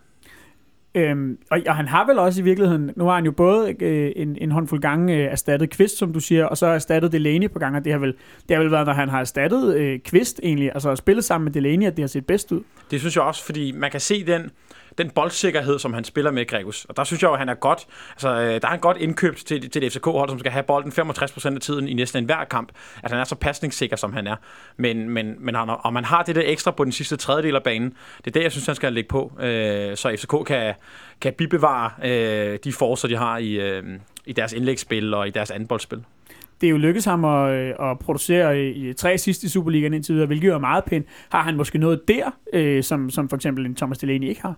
[0.95, 4.11] Øhm, og, og han har vel også i virkeligheden, nu har han jo både øh,
[4.15, 7.59] en, en håndfuld gange øh, erstattet Kvist, som du siger, og så erstattet Delaney på
[7.59, 8.13] gange, det har vel,
[8.49, 11.53] det har vel været, når han har erstattet øh, Kvist egentlig, altså spillet sammen med
[11.53, 12.61] Delaney, at det har set bedst ud.
[12.91, 14.51] Det synes jeg også, fordi man kan se den,
[14.97, 16.85] den boldsikkerhed, som han spiller med Gregus.
[16.85, 18.97] Og der synes jeg jo, at han er godt, altså, øh, der er han godt
[18.97, 22.43] indkøbt til, til det FCK-hold, som skal have bolden 65% af tiden i næsten enhver
[22.43, 22.71] kamp.
[23.03, 24.35] At han er så pasningssikker, som han er.
[24.77, 27.63] Men, men, men han, og man har det der ekstra på den sidste tredjedel af
[27.63, 27.89] banen.
[28.17, 30.73] Det er det, jeg synes, han skal lægge på, øh, så FCK kan,
[31.21, 33.83] kan bibevare øh, de forser, de har i, øh,
[34.25, 36.03] i deres indlægsspil og i deres anboldspil
[36.61, 40.13] det er jo lykkedes ham at, øh, at producere øh, i tre sidste Superligaen indtil
[40.13, 41.07] videre, hvilket er meget pænt.
[41.29, 44.55] Har han måske noget der, øh, som, som for eksempel en Thomas Delaney ikke har?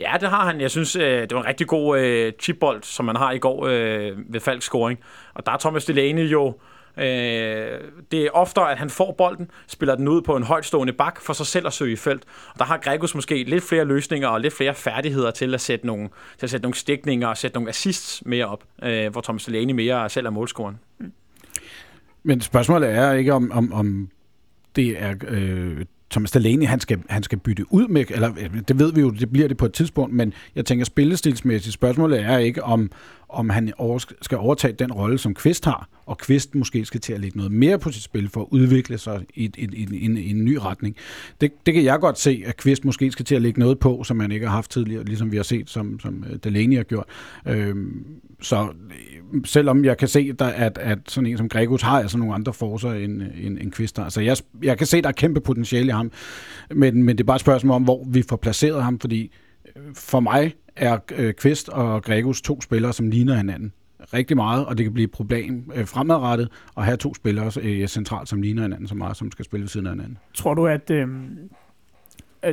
[0.00, 0.60] Ja, det har han.
[0.60, 3.66] Jeg synes, øh, det var en rigtig god øh, chipbold, som man har i går
[3.66, 5.00] øh, ved Falks scoring.
[5.34, 6.54] Og der er Thomas Delaney jo
[6.98, 7.80] Øh,
[8.10, 11.32] det er oftere, at han får bolden, spiller den ud på en højtstående bak for
[11.32, 12.24] sig selv at søge i felt.
[12.52, 15.86] Og der har Gregus måske lidt flere løsninger og lidt flere færdigheder til at sætte
[15.86, 19.44] nogle, til at sætte nogle stikninger og sætte nogle assists mere op, øh, hvor Thomas
[19.44, 20.78] Delaney mere selv er målscoren.
[22.22, 24.08] Men spørgsmålet er ikke, om, om, om
[24.76, 28.78] det er øh, Thomas Delaney, han skal, han skal bytte ud med, eller øh, det
[28.78, 32.38] ved vi jo, det bliver det på et tidspunkt, men jeg tænker spillestilsmæssigt, spørgsmålet er
[32.38, 32.90] ikke, om,
[33.34, 37.12] om han over, skal overtage den rolle, som Kvist har, og Kvist måske skal til
[37.12, 40.04] at lægge noget mere på sit spil for at udvikle sig i, i, i, i,
[40.04, 40.96] en, i en ny retning.
[41.40, 44.04] Det, det kan jeg godt se, at Kvist måske skal til at lægge noget på,
[44.04, 46.84] som man ikke har haft tidligere, ligesom vi har set, som, som øh, Delaney har
[46.84, 47.06] gjort.
[47.46, 48.06] Øhm,
[48.42, 48.68] så
[49.34, 52.34] øh, selvom jeg kan se, der, at, at sådan en som Gregus har altså nogle
[52.34, 54.08] andre forser end, end, end Kvist har.
[54.08, 56.12] Så jeg, jeg kan se, der er kæmpe potentiale i ham,
[56.74, 59.32] men, men det er bare et spørgsmål om, hvor vi får placeret ham, fordi
[59.76, 63.72] øh, for mig er øh, Kvist og Gregus to spillere, som ligner hinanden
[64.14, 67.88] rigtig meget, og det kan blive et problem øh, fremadrettet at have to spillere øh,
[67.88, 70.18] centralt, som ligner hinanden så meget, som skal spille ved siden af hinanden.
[70.34, 70.90] Tror du, at...
[70.90, 71.08] Øh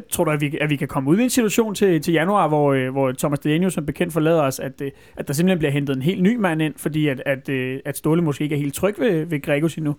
[0.10, 2.48] tror du, at vi, at vi kan komme ud i en situation til, til januar,
[2.48, 5.72] hvor, øh, hvor Thomas Delaney som bekendt forlader os, at, øh, at der simpelthen bliver
[5.72, 8.60] hentet en helt ny mand ind, fordi at, at, øh, at Ståle måske ikke er
[8.60, 9.96] helt tryg ved, ved Gregus endnu,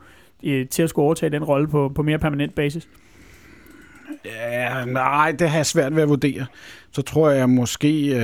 [0.71, 2.89] til at skulle overtage den rolle på, på mere permanent basis?
[4.25, 6.47] Ja, nej, det har jeg svært ved at vurdere.
[6.93, 8.21] Så tror jeg måske øh,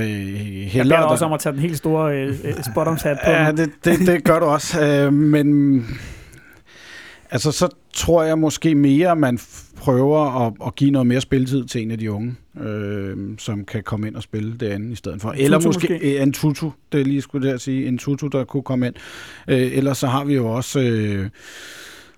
[0.65, 0.99] hellere...
[0.99, 2.35] Jeg også om at tage den helt store øh,
[2.71, 3.31] spot på.
[3.31, 4.85] Ja, det, det, det gør du også.
[4.85, 5.85] Øh, men
[7.31, 9.39] altså, så tror jeg måske mere, man
[9.77, 13.83] prøver at, at give noget mere spilletid til en af de unge, øh, som kan
[13.83, 15.33] komme ind og spille det andet i stedet for.
[15.37, 18.63] Eller måske, måske en tutu, det er lige skulle jeg sige, en tutu, der kunne
[18.63, 18.95] komme ind.
[19.47, 20.79] Øh, ellers så har vi jo også...
[20.79, 21.29] Øh,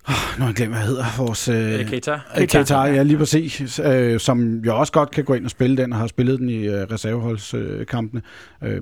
[0.07, 1.47] Oh, nu har jeg glemt, hvad hedder vores...
[1.47, 2.19] Øh, Keita.
[2.35, 3.79] Keita, ja, lige præcis.
[3.79, 6.49] Øh, som jo også godt kan gå ind og spille den, og har spillet den
[6.49, 8.21] i øh, reserveholdskampene.
[8.63, 8.81] Øh,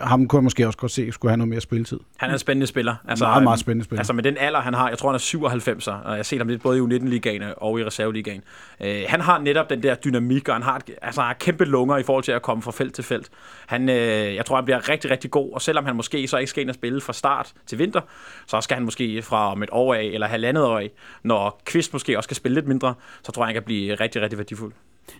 [0.00, 2.00] ham kunne jeg måske også godt se, skulle have noget mere spilletid.
[2.16, 2.94] Han er en spændende spiller.
[3.08, 4.00] Altså, meget, meget spændende spiller.
[4.00, 6.38] Altså med den alder, han har, jeg tror, han er 97, og jeg har set
[6.38, 8.42] ham lidt både i U19-ligaen og i reserveligaen.
[8.84, 11.96] Øh, han har netop den der dynamik, og han har, altså, han har kæmpe lunger
[11.96, 13.28] i forhold til at komme fra felt til felt.
[13.66, 16.50] Han, øh, jeg tror, han bliver rigtig, rigtig god, og selvom han måske så ikke
[16.50, 18.00] skal ind og spille fra start til vinter,
[18.46, 20.82] så skal han måske fra om et år af, eller halvandet år
[21.22, 24.22] når Kvist måske også skal spille lidt mindre, så tror jeg, han kan blive rigtig,
[24.22, 24.72] rigtig værdifuld.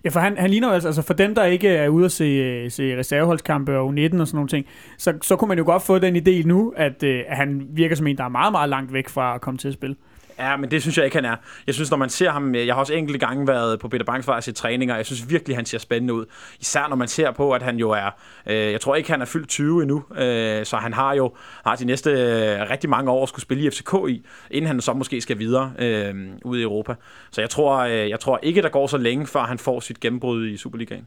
[0.05, 2.71] Ja, for han, han ligner altså, altså for dem, der ikke er ude at se,
[2.71, 4.67] se reserveholdskampe og U19 og sådan nogle ting,
[4.99, 7.97] så, så kunne man jo godt få den idé nu, at, øh, at han virker
[7.97, 9.97] som en, der er meget, meget langt væk fra at komme til at spille.
[10.39, 11.37] Ja, men det synes jeg ikke, han er.
[11.67, 14.05] Jeg synes, når man ser ham, øh, jeg har også enkelte gange været på Peter
[14.05, 16.27] Banks vej til træninger, jeg synes virkelig, han ser spændende ud.
[16.61, 18.11] Især når man ser på, at han jo er,
[18.47, 21.33] øh, jeg tror ikke, han er fyldt 20 endnu, øh, så han har jo
[21.65, 24.81] har de næste øh, rigtig mange år at skulle spille i FCK i, inden han
[24.81, 26.95] så måske skal videre øh, ud i Europa.
[27.31, 30.01] Så jeg tror, øh, jeg tror ikke, der går så længe, før han får sit
[30.01, 31.07] gennembrud i Superligaen.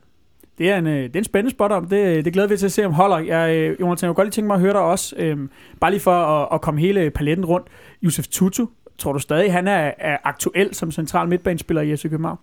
[0.57, 1.87] Det er en, øh, det er en spændende spot om.
[1.87, 3.17] Det, øh, det glæder vi til at se, om holder.
[3.17, 5.15] Jeg, Jonathan, jeg kunne godt lige tænke mig at høre dig også.
[5.17, 5.49] Øhm,
[5.81, 7.67] bare lige for at, at komme hele paletten rundt.
[8.01, 12.37] Josef Tutu, Tror du stadig, han er, er aktuel som central midtbanespiller i FC København?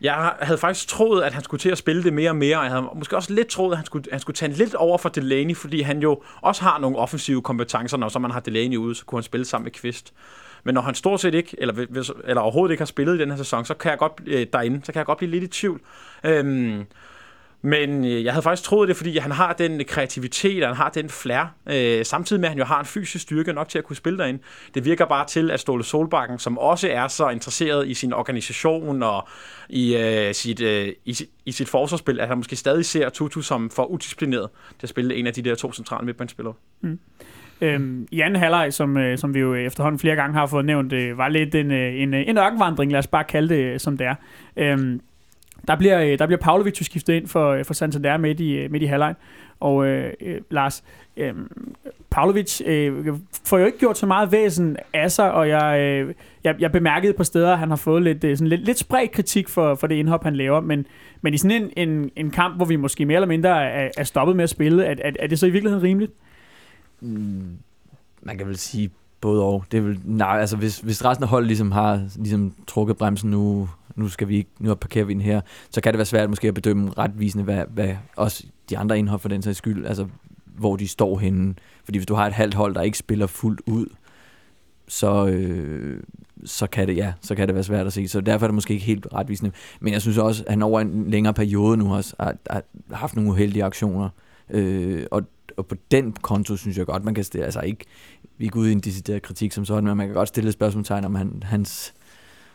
[0.00, 2.64] Jeg havde faktisk troet, at han skulle til at spille det mere og mere, og
[2.64, 5.08] jeg havde måske også lidt troet, at han skulle, han skulle tage lidt over for
[5.08, 8.94] Delaney, fordi han jo også har nogle offensive kompetencer, når så man har Delaney ude,
[8.94, 10.12] så kunne han spille sammen med Kvist.
[10.64, 11.86] Men når han stort set ikke, eller,
[12.24, 14.80] eller overhovedet ikke har spillet i den her sæson, så kan jeg godt, øh, derinde,
[14.84, 15.80] så kan jeg godt blive lidt i tvivl.
[16.24, 16.84] Øhm,
[17.62, 21.08] men øh, jeg havde faktisk troet det, fordi han har den kreativitet, han har den
[21.08, 23.96] flair, øh, samtidig med, at han jo har en fysisk styrke nok til at kunne
[23.96, 24.42] spille derinde.
[24.74, 29.02] Det virker bare til, at Ståle Solbakken, som også er så interesseret i sin organisation
[29.02, 29.28] og
[29.68, 33.70] i, øh, sit, øh, i, i sit forsvarsspil, at han måske stadig ser Tutu som
[33.70, 36.54] for udisciplineret til at spille en af de der to centrale midtbanespillere.
[36.80, 36.98] Mm.
[37.60, 40.92] Øhm, I anden halvleg, som, øh, som vi jo efterhånden flere gange har fået nævnt,
[40.92, 43.80] øh, var lidt en, øh, en, øh, en ørkenvandring, lad os bare kalde det, øh,
[43.80, 44.14] som det er.
[44.56, 45.00] Øhm,
[45.68, 48.70] der bliver, øh, der bliver Pavlovic skiftet ind for, øh, for Santander midt i, øh,
[48.70, 49.16] midt i halvlejen.
[49.60, 50.12] Og øh,
[50.50, 50.84] Lars,
[51.16, 51.34] øh,
[52.10, 53.06] Pavlovic øh,
[53.46, 57.12] får jo ikke gjort så meget væsen af sig, og jeg, øh, jeg, jeg bemærkede
[57.12, 59.94] på steder, at han har fået lidt, sådan lidt, lidt spredt kritik for, for det
[59.94, 60.60] indhop, han laver.
[60.60, 60.86] Men,
[61.20, 64.04] men i sådan en, en, en kamp, hvor vi måske mere eller mindre er, er
[64.04, 66.12] stoppet med at spille, er, er, er det så i virkeligheden rimeligt?
[67.00, 67.58] Mm,
[68.22, 68.90] man kan vel sige,
[69.22, 69.64] både og.
[69.72, 73.68] Det vil, nej, altså hvis, hvis resten af holdet ligesom har ligesom trukket bremsen nu,
[73.96, 76.48] nu skal vi ikke, nu parkerer vi den her, så kan det være svært måske
[76.48, 80.06] at bedømme retvisende, hvad, hvad også de andre indhold for den sags skyld, altså
[80.44, 81.54] hvor de står henne.
[81.84, 83.86] Fordi hvis du har et halvt hold, der ikke spiller fuldt ud,
[84.88, 86.02] så, øh,
[86.44, 88.08] så, kan det, ja, så kan det være svært at se.
[88.08, 89.52] Så derfor er det måske ikke helt retvisende.
[89.80, 93.16] Men jeg synes også, at han over en længere periode nu også har, har haft
[93.16, 94.08] nogle uheldige aktioner.
[94.50, 95.22] Øh, og,
[95.56, 97.84] og på den konto synes jeg godt, man kan stille, altså ikke,
[98.38, 100.48] vi er ikke ude i en decideret kritik som sådan, men man kan godt stille
[100.48, 101.94] et spørgsmålstegn om han, hans,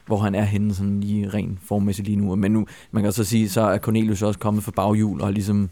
[0.05, 2.35] hvor han er henne sådan i ren formmæssigt lige nu.
[2.35, 5.69] Men nu, man kan så sige, så er Cornelius også kommet for baghjul og ligesom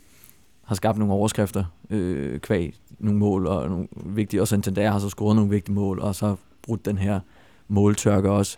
[0.63, 5.09] har skabt nogle overskrifter øh, kvæg nogle mål, og nogle vigtige, og Santander har så
[5.09, 7.19] scoret nogle vigtige mål, og så brudt den her
[7.67, 8.57] måltørke også.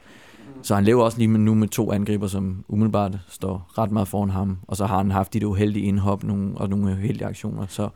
[0.62, 4.08] Så han lever også lige med, nu med to angriber, som umiddelbart står ret meget
[4.08, 7.66] foran ham, og så har han haft de uheldige indhop nogle, og nogle uheldige aktioner.
[7.68, 7.90] Så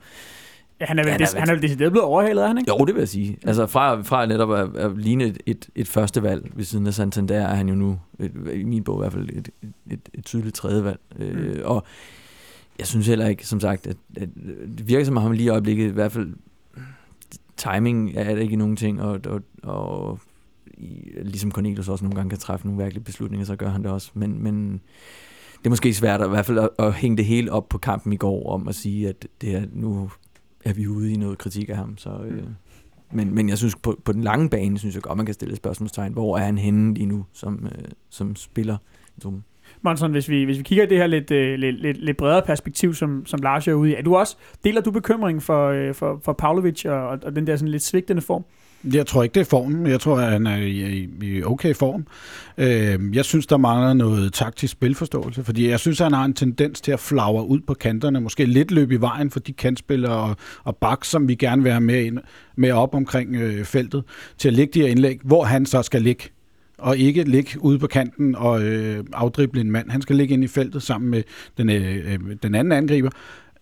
[0.82, 2.70] Ja, han er vel, ja, des, han er vel decideret blevet overhalet, er han ikke?
[2.78, 3.38] Jo, det vil jeg sige.
[3.46, 6.94] Altså fra, fra netop at, at ligne et, et, et første valg ved siden af
[6.94, 9.48] Santander, er han jo nu, et, i min bog i hvert fald, et,
[9.90, 11.00] et, et tydeligt tredje valg.
[11.16, 11.22] Mm.
[11.22, 11.84] Øh, og
[12.78, 14.28] jeg synes heller ikke, som sagt, at, at
[14.78, 16.34] det virker som om ham lige i øjeblikket, i hvert fald
[17.56, 20.18] timing er det ikke nogen ting, og, og, og
[20.66, 23.90] i, ligesom Cornelius også nogle gange kan træffe nogle virkelige beslutninger, så gør han det
[23.90, 24.10] også.
[24.14, 24.72] Men, men
[25.58, 27.78] det er måske svært at, i hvert fald at, at hænge det hele op på
[27.78, 30.10] kampen i går, om at sige, at det er, nu
[30.64, 31.98] er vi ude i noget kritik af ham.
[31.98, 32.42] Så, øh,
[33.12, 35.52] men, men jeg synes, på, på den lange bane, synes jeg godt, man kan stille
[35.52, 36.12] et spørgsmålstegn.
[36.12, 38.76] Hvor er han henne lige nu som, øh, som spiller?
[39.82, 42.42] Monson, hvis vi, hvis vi kigger i det her lidt, øh, lidt, lidt, lidt bredere
[42.42, 45.94] perspektiv, som, som Lars er ude i, er du også, deler du bekymring for, øh,
[45.94, 48.44] for, for Pavlovic og, og den der sådan lidt svigtende form?
[48.84, 49.86] Jeg tror ikke, det er formen.
[49.86, 52.06] Jeg tror, at han er i, i okay form.
[52.58, 56.34] Øh, jeg synes, der mangler noget taktisk spilforståelse, fordi jeg synes, at han har en
[56.34, 60.12] tendens til at flagre ud på kanterne, måske lidt løbe i vejen for de kantspillere
[60.12, 62.18] og, og bak, som vi gerne vil have med, ind,
[62.56, 64.04] med op omkring øh, feltet,
[64.38, 66.24] til at ligge de her indlæg, hvor han så skal ligge
[66.78, 69.90] og ikke ligge ude på kanten og øh, afdrible en mand.
[69.90, 71.22] Han skal ligge ind i feltet sammen med
[71.58, 73.10] den, øh, øh den anden angriber.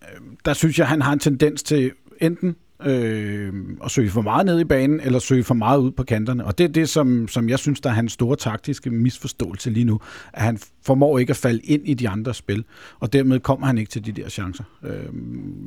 [0.01, 2.55] Øhm, der synes jeg, han har en tendens til enten
[2.85, 6.45] øh, at søge for meget ned i banen, eller søge for meget ud på kanterne.
[6.45, 9.83] Og det er det, som, som jeg synes, der er hans store taktiske misforståelse lige
[9.83, 9.99] nu,
[10.33, 12.65] at han formår ikke at falde ind i de andre spil,
[12.99, 14.63] og dermed kommer han ikke til de der chancer.
[14.83, 15.15] Øh,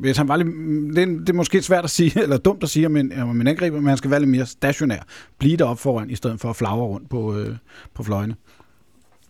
[0.00, 0.48] hvis han var lidt,
[0.96, 3.46] det, er, det er måske svært at sige, eller dumt at sige men en, om
[3.46, 5.00] angriber, men han skal være lidt mere stationær.
[5.38, 7.56] Blive deroppe foran, i stedet for at flagre rundt på, øh,
[7.94, 8.34] på fløjene.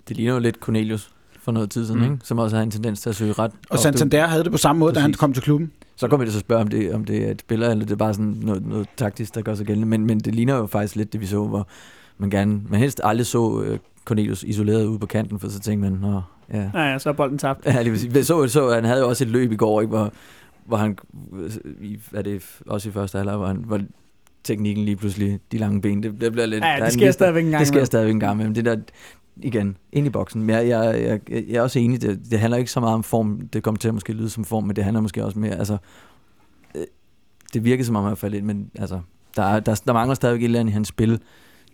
[0.08, 1.13] Det ligner jo lidt Cornelius
[1.44, 2.12] for noget tid siden, mm.
[2.12, 2.24] ikke?
[2.24, 3.50] som også har en tendens til at søge ret.
[3.70, 5.00] Og Santander havde det på samme måde, Præcis.
[5.00, 5.72] da han kom til klubben.
[5.96, 7.96] Så kommer vi så spørge, om det, om det er et spiller, eller det er
[7.96, 9.88] bare sådan noget, noget taktisk, der gør sig gældende.
[9.88, 11.68] Men, men det ligner jo faktisk lidt det, vi så, hvor
[12.18, 15.90] man gerne, man helst aldrig så uh, Cornelius isoleret ude på kanten, for så tænkte
[15.90, 16.70] man, nå, ja.
[16.74, 17.66] Ja, ja, så er bolden tabt.
[17.66, 18.26] Ja, lige præcis.
[18.26, 20.12] Så, så, han havde jo også et løb i går, ikke, hvor,
[20.66, 20.98] hvor han,
[22.14, 23.80] er det også i første halvleg, hvor, han, hvor
[24.44, 26.64] teknikken lige pludselig, de lange ben, det, det bliver lidt...
[26.64, 28.76] Ja, det sker stadigvæk en gang Det sker stadigvæk en gang, men det der,
[29.36, 30.42] igen, ind i boksen.
[30.42, 33.02] Men jeg, jeg, jeg, jeg er også enig, det, det handler ikke så meget om
[33.02, 35.54] form, det kommer til at måske lyde som form, men det handler måske også mere,
[35.54, 35.76] altså,
[36.74, 36.84] øh,
[37.54, 39.00] det virker som om, jeg faldet ind, men altså,
[39.36, 41.20] der, der, der mangler stadigvæk et eller andet i hans spil,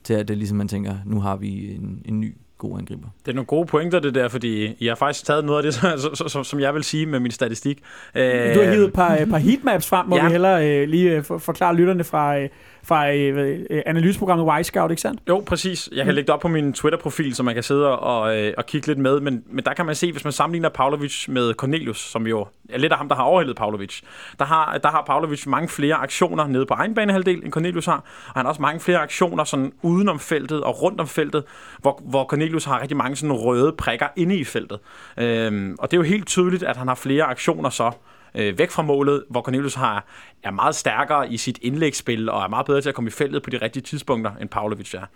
[0.05, 3.09] til at det ligesom man tænker, nu har vi en, en ny god angriber.
[3.25, 6.01] Det er nogle gode pointer, det der, fordi jeg har faktisk taget noget af det,
[6.31, 7.79] som, som jeg vil sige med min statistik.
[8.15, 10.25] Du har hivet et par, par heatmaps frem, hvor ja.
[10.25, 12.37] vi hellere øh, lige forklare lytterne fra,
[12.83, 15.21] fra øh, øh, analyseprogrammet Y-Scout, ikke sandt?
[15.29, 15.89] Jo, præcis.
[15.93, 16.15] Jeg kan mm.
[16.15, 18.99] lægge det op på min Twitter-profil, så man kan sidde og, øh, og kigge lidt
[18.99, 19.21] med.
[19.21, 22.79] Men, men der kan man se, hvis man sammenligner Pavlovic med Cornelius, som jo er
[22.79, 24.01] lidt af ham, der har overhældet Pavlovic,
[24.39, 28.05] der har, der har Pavlovic mange flere aktioner nede på egen banehalvdel, end Cornelius har.
[28.27, 31.45] Og han har også mange flere aktioner sådan uden om feltet og rundt om feltet,
[31.79, 34.79] hvor, hvor Cornelius har rigtig mange sådan røde prikker inde i feltet.
[35.19, 37.91] Øhm, og det er jo helt tydeligt, at han har flere aktioner så
[38.35, 40.05] øh, væk fra målet, hvor Cornelius har,
[40.43, 43.43] er meget stærkere i sit indlægsspil og er meget bedre til at komme i feltet
[43.43, 45.07] på de rigtige tidspunkter, end Pavlovic er.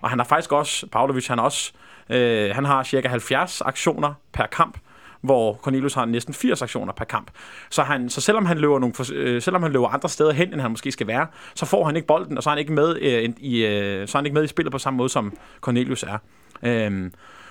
[0.00, 1.72] Og han har faktisk også, Pavlovic, han, også,
[2.10, 4.78] øh, han har cirka 70 aktioner per kamp,
[5.20, 7.30] hvor Cornelius har næsten 80 aktioner per kamp.
[7.70, 10.60] Så, han, så selvom, han løber nogle, øh, selvom han løber andre steder hen, end
[10.60, 12.96] han måske skal være, så får han ikke bolden, og så er han ikke med,
[13.00, 16.02] øh, i, øh, så er han ikke med i spillet på samme måde, som Cornelius
[16.02, 16.18] er.
[16.62, 17.10] Øh,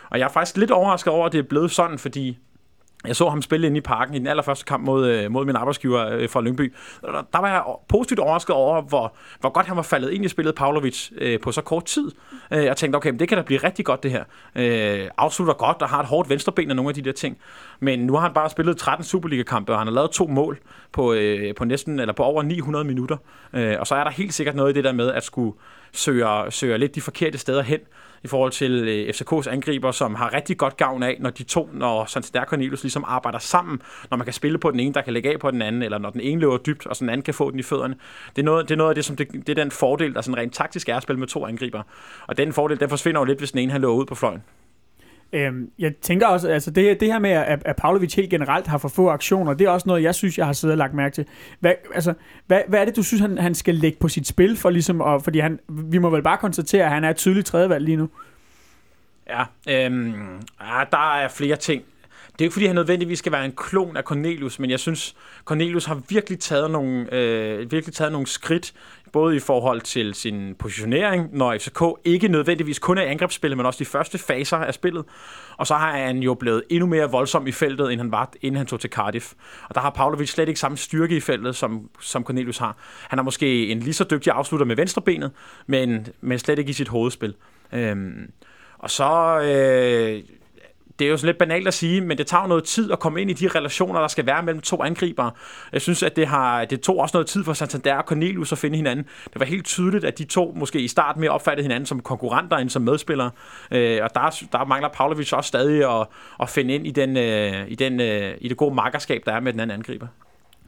[0.10, 2.38] og jeg er faktisk lidt overrasket over, at det er blevet sådan, fordi
[3.08, 5.56] jeg så ham spille ind i parken i den allerførste kamp mod, øh, mod min
[5.56, 6.74] arbejdsgiver øh, fra Lyngby.
[7.02, 10.28] Der, der var jeg positivt overrasket over, hvor, hvor godt han var faldet ind i
[10.28, 12.12] spillet Pavlovic øh, på så kort tid.
[12.52, 14.24] Øh, jeg tænkte, okay, men det kan da blive rigtig godt det her.
[14.56, 17.38] Øh, afslutter godt og har et hårdt venstreben og nogle af de der ting.
[17.80, 20.60] Men nu har han bare spillet 13 Superliga-kampe, og han har lavet to mål
[20.92, 23.18] på, øh, på næsten eller på over 900 minutter.
[23.54, 25.54] Øh, og så er der helt sikkert noget i det der med at skulle
[25.94, 27.80] søger, søger lidt de forkerte steder hen
[28.24, 31.70] i forhold til øh, FCK's angriber, som har rigtig godt gavn af, når de to,
[31.74, 35.14] når Santander Cornelius ligesom arbejder sammen, når man kan spille på den ene, der kan
[35.14, 37.24] lægge af på den anden, eller når den ene løber dybt, og så den anden
[37.24, 37.96] kan få den i fødderne.
[38.36, 40.22] Det er noget, det er noget af det, som det, det er den fordel, der
[40.22, 41.84] sådan rent taktisk er at spille med to angriber.
[42.28, 44.44] Og den fordel, den forsvinder jo lidt, hvis den ene han løber ud på fløjen.
[45.34, 48.78] Øhm, jeg tænker også, altså det, det her med, at, at Pavlovic helt generelt har
[48.78, 51.16] for få aktioner, det er også noget, jeg synes, jeg har siddet og lagt mærke
[51.16, 51.26] til.
[51.60, 52.14] Hvad, altså,
[52.48, 54.58] hvad, hvad er det, du synes, han, han skal lægge på sit spil?
[54.58, 57.48] For ligesom, og, fordi han, vi må vel bare konstatere, at han er et tydeligt
[57.48, 58.10] tredjevalg lige nu.
[59.30, 61.84] Ja, øhm, ja, der er flere ting.
[62.32, 65.16] Det er ikke, fordi han nødvendigvis skal være en klon af Cornelius, men jeg synes,
[65.46, 68.74] Cornelius har virkelig taget nogle, øh, virkelig taget nogle skridt,
[69.12, 73.80] både i forhold til sin positionering, når FCK ikke nødvendigvis kun er angrebsspillet, men også
[73.80, 75.06] de første faser af spillet.
[75.58, 78.58] Og så har han jo blevet endnu mere voldsom i feltet, end han var, inden
[78.58, 79.34] han tog til Cardiff.
[79.70, 82.78] Og der har Pavlovic slet ikke samme styrke i feltet, som, som Cornelius har.
[83.10, 85.32] Han er måske en lige så dygtig afslutter med venstrebenet,
[85.68, 87.36] men, men slet ikke i sit hovedspil.
[87.74, 88.32] Øhm,
[88.78, 89.40] og så...
[89.42, 90.24] Øh,
[91.00, 93.22] det er jo sådan lidt banalt at sige, men det tager noget tid at komme
[93.22, 95.32] ind i de relationer, der skal være mellem to angribere.
[95.74, 98.58] Jeg synes, at det, har, det tog også noget tid for Santander og Cornelius at
[98.58, 99.06] finde hinanden.
[99.34, 102.58] Det var helt tydeligt, at de to måske i starten mere opfattede hinanden som konkurrenter
[102.58, 103.32] end som medspillere.
[103.72, 106.08] Øh, og der, der mangler Pavlovic også stadig at,
[106.42, 109.40] at finde ind i, den, øh, i, den, øh, i det gode makkerskab, der er
[109.40, 110.08] med den anden angriber.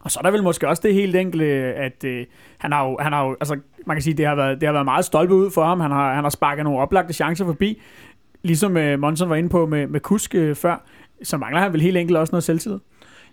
[0.04, 2.26] Og så er der vel måske også det helt enkle, at øh,
[2.58, 4.72] han har jo, han har jo, altså man kan sige, det har været, det har
[4.72, 5.80] været meget stolpe ud for ham.
[5.80, 7.80] Han har, han har sparket nogle oplagte chancer forbi.
[8.44, 10.84] Ligesom øh, Monson var inde på med, med Kusk øh, før,
[11.22, 12.78] så mangler han vel helt enkelt også noget selvtid.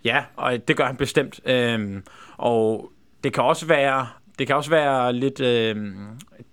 [0.04, 1.40] Ja, og det gør han bestemt.
[1.46, 2.02] Øhm,
[2.36, 2.92] og
[3.24, 4.06] det kan også være,
[4.38, 5.40] det kan også være lidt...
[5.40, 5.76] Øh,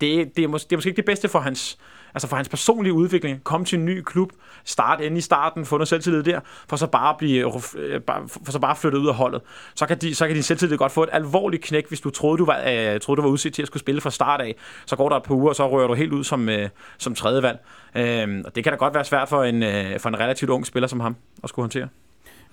[0.01, 1.77] det, det, er mås- det er måske ikke det bedste for hans,
[2.13, 3.43] altså for hans personlige udvikling.
[3.43, 4.31] Komme til en ny klub,
[4.65, 8.01] starte ind i starten, få noget selvtillid der, for så bare blive, øh, øh,
[8.43, 9.41] for så bare flytte ud af holdet.
[9.75, 12.37] Så kan, de, så kan din selvtillid godt få et alvorligt knæk, hvis du troede,
[12.37, 14.55] du var, øh, troede, du var udset til at skulle spille fra start af.
[14.85, 17.15] Så går der et par uger, og så rører du helt ud som, øh, som
[17.15, 17.59] tredje valg.
[17.95, 20.65] Øh, og det kan da godt være svært for en, øh, for en relativt ung
[20.65, 21.87] spiller som ham at skulle håndtere.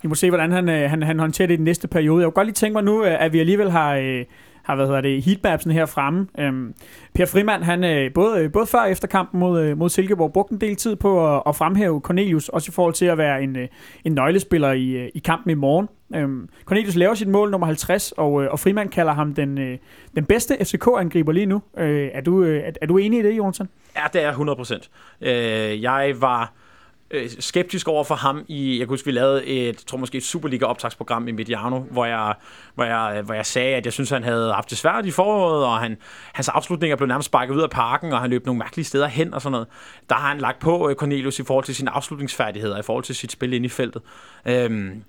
[0.03, 2.21] Vi må se, hvordan han, øh, han, han håndterer det i den næste periode.
[2.23, 4.25] Jeg kunne godt lige tænke mig nu, at vi alligevel har, øh,
[4.67, 6.27] har hvad hedder det, heatmapsen her fremme.
[6.39, 6.75] Øhm,
[7.15, 10.33] per Frimand, han øh, både, øh, både før og efter kampen mod, øh, mod Silkeborg,
[10.33, 13.43] brugte en del tid på at, at fremhæve Cornelius, også i forhold til at være
[13.43, 13.57] en,
[14.05, 15.89] en nøglespiller i, i kampen i morgen.
[16.15, 19.79] Øhm, Cornelius laver sit mål nummer 50, og, og Frimand kalder ham den,
[20.17, 21.63] den bedste FCK-angriber lige nu.
[21.77, 23.69] er, du, er, er du enig i det, Jonsson?
[23.97, 24.91] Ja, det er 100 procent.
[25.83, 26.49] jeg var øh,
[27.11, 30.25] Øh, skeptisk over for ham i, jeg kan huske, vi lavede et, tror måske et
[30.25, 32.35] Superliga-optagsprogram i Mediano, hvor jeg,
[32.75, 35.65] hvor, jeg, hvor jeg sagde, at jeg synes, han havde haft det svært i foråret,
[35.65, 35.97] og han,
[36.33, 39.35] hans afslutninger blev nærmest sparket ud af parken, og han løb nogle mærkelige steder hen
[39.35, 39.67] og sådan noget.
[40.09, 43.15] Der har han lagt på øh, Cornelius i forhold til sine afslutningsfærdigheder, i forhold til
[43.15, 44.03] sit spil ind i feltet.
[44.47, 45.03] Øhm,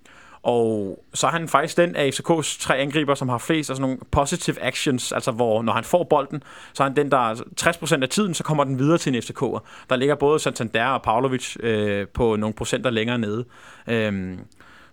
[0.47, 3.81] og så er han faktisk den af FCK's tre angriber, som har flest af sådan
[3.81, 8.01] nogle positive actions, altså hvor når han får bolden, så er han den, der 60%
[8.01, 9.59] af tiden, så kommer den videre til en FCK'er.
[9.89, 13.45] Der ligger både Santander og Pavlovic øh, på nogle procenter længere nede.
[13.87, 14.39] Øhm,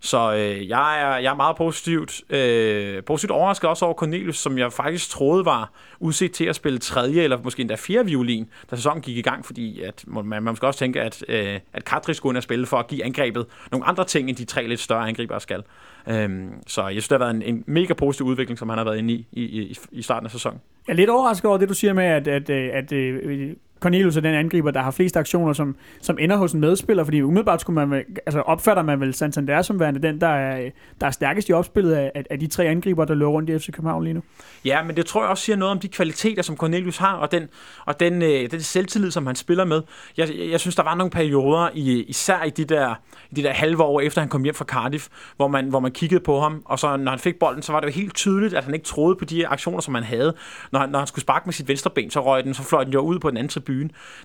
[0.04, 4.58] så øh, jeg, er, jeg er meget positivt, øh, positivt overrasket også over Cornelius, som
[4.58, 8.76] jeg faktisk troede var udset til at spille tredje eller måske endda fjerde violin, da
[8.76, 12.14] sæsonen gik i gang, fordi at man, man måske også tænke, at, øh, at Katri
[12.14, 14.80] skulle ind og spille for at give angrebet nogle andre ting, end de tre lidt
[14.80, 15.62] større angriber skal.
[16.08, 18.84] Øh, så jeg synes, det har været en, en mega positiv udvikling, som han har
[18.84, 20.60] været inde i i, i, i starten af sæsonen.
[20.86, 24.16] Jeg er lidt overrasket over det, du siger med, at, at, øh, at, at Cornelius
[24.16, 27.60] er den angriber, der har flest aktioner, som, som ender hos en medspiller, fordi umiddelbart
[27.60, 30.70] skulle man, altså opfatter man vel Santander som værende den, der er,
[31.00, 33.72] der er stærkest i opspillet af, af de tre angriber, der løber rundt i FC
[33.72, 34.22] København lige nu.
[34.64, 37.32] Ja, men det tror jeg også siger noget om de kvaliteter, som Cornelius har, og
[37.32, 37.48] den,
[37.86, 39.82] og den, øh, den selvtillid, som han spiller med.
[40.16, 42.94] Jeg, jeg synes, der var nogle perioder, i, især i de der,
[43.30, 45.92] i de der halve år efter han kom hjem fra Cardiff, hvor man, hvor man
[45.92, 48.54] kiggede på ham, og så når han fik bolden, så var det jo helt tydeligt,
[48.54, 50.34] at han ikke troede på de aktioner, som han havde.
[50.72, 52.84] Når han, når han skulle sparke med sit venstre ben, så røg den, så fløj
[52.84, 53.73] den jo ud på den anden tribune.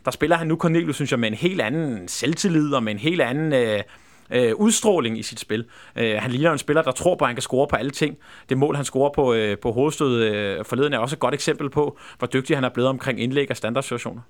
[0.06, 3.00] Der spiller han nu Cornelius, synes jeg, med en helt anden selvtillid og med en
[3.00, 3.54] helt anden...
[3.54, 3.84] Øh,
[4.32, 5.66] øh, udstråling i sit spil.
[5.96, 8.18] Øh, han ligner en spiller, der tror på, at han kan score på alle ting.
[8.50, 11.70] Det mål, han scorer på, øh, på hovedstød øh, forleden, er også et godt eksempel
[11.70, 14.22] på, hvor dygtig han er blevet omkring indlæg og standardsituationer.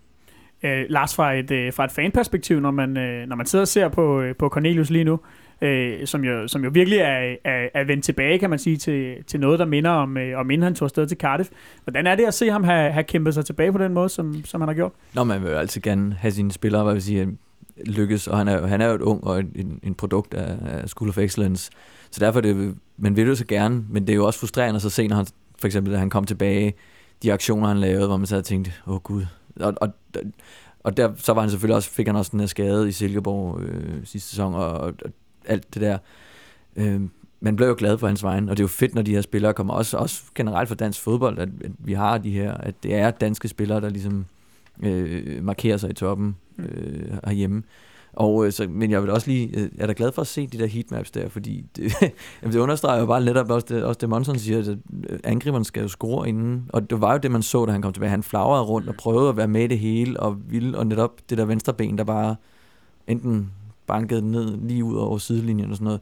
[0.64, 3.68] Øh, Lars, fra et, øh, fra et fanperspektiv, når man, øh, når man sidder og
[3.68, 5.20] ser på, øh, på Cornelius lige nu,
[5.62, 9.24] øh, som, jo, som jo virkelig er, er, er vendt tilbage, kan man sige, til,
[9.28, 11.50] til noget, der minder om, øh, om inden han tog afsted til Cardiff.
[11.84, 14.46] Hvordan er det at se ham have, have kæmpet sig tilbage på den måde, som,
[14.46, 14.92] som han har gjort?
[15.14, 17.28] Nå, man vil jo altid gerne have sine spillere, hvad vil sige,
[17.86, 20.90] lykkes, og han er, han er jo et ung og en, en produkt af, af
[20.90, 21.72] School of Excellence.
[22.12, 24.40] Så derfor er det, man vil det jo så gerne, men det er jo også
[24.40, 25.26] frustrerende at så se, når han,
[25.60, 26.74] for eksempel, da han kom tilbage,
[27.24, 29.26] de aktioner, han lavede, hvor man så havde tænkt, åh oh, gud.
[29.60, 29.90] Og, og,
[30.84, 33.62] og der, så var han selvfølgelig også, fik han også den her skade i Silkeborg
[33.62, 34.94] øh, sidste sæson, og, og
[35.50, 35.98] alt det der.
[36.76, 37.02] Øh,
[37.42, 39.22] man bliver jo glad for hans vejen, og det er jo fedt, når de her
[39.22, 42.84] spillere kommer, også, også generelt for dansk fodbold, at, at vi har de her, at
[42.84, 44.26] det er danske spillere, der ligesom
[44.84, 47.64] øh, markerer sig i toppen øh, herhjemme.
[48.14, 50.48] Og, øh, så, men jeg vil også lige, øh, er da glad for at se
[50.48, 51.94] de der heatmaps der, fordi det,
[52.44, 55.82] det understreger jo bare netop også det, også det Monson siger, at øh, angriberen skal
[55.82, 58.10] jo score inden, og det var jo det, man så, da han kom tilbage.
[58.10, 61.30] Han flagrede rundt og prøvede at være med i det hele, og ville, og netop
[61.30, 62.36] det der venstre ben, der bare
[63.08, 63.52] enten
[63.90, 66.02] bankede ned lige ud over sidelinjen og sådan noget.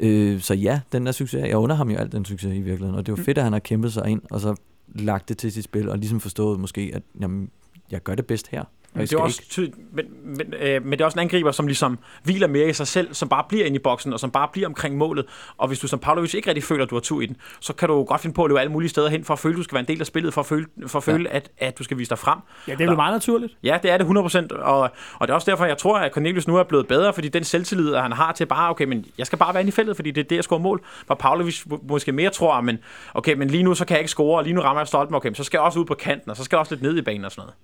[0.00, 2.94] Øh, så ja, den der succes, jeg under ham jo alt den succes i virkeligheden,
[2.94, 4.54] og det er jo fedt, at han har kæmpet sig ind, og så
[4.94, 7.50] lagt det til sit spil, og ligesom forstået måske, at jamen,
[7.90, 8.64] jeg gør det bedst her.
[8.98, 11.66] Men det er også tydeligt, men, men, øh, men det er også en angriber, som
[11.66, 14.48] ligesom hviler mere i sig selv, som bare bliver inde i boksen, og som bare
[14.52, 15.26] bliver omkring målet.
[15.56, 17.72] Og hvis du som Pavlovic ikke rigtig føler, at du har tur i den, så
[17.72, 19.56] kan du godt finde på at løbe alle mulige steder hen, for at føle, at
[19.56, 21.36] du skal være en del af spillet, for at føle, for at, føle ja.
[21.36, 22.38] at, at du skal vise dig frem.
[22.68, 23.56] Ja, det er jo meget naturligt.
[23.62, 26.48] Ja, det er det 100%, og, og det er også derfor, jeg tror, at Cornelius
[26.48, 29.38] nu er blevet bedre, fordi den selvtillid, han har til bare, okay, men jeg skal
[29.38, 30.84] bare være inde i feltet, fordi det er det, jeg scorer mål.
[31.06, 32.78] Hvor Pavlovic måske mere tror, men
[33.14, 35.14] okay, men lige nu så kan jeg ikke score, og lige nu rammer jeg stolt
[35.14, 36.82] okay, men så skal jeg også ud på kanten, og så skal jeg også lidt
[36.82, 37.54] ned i banen og sådan noget.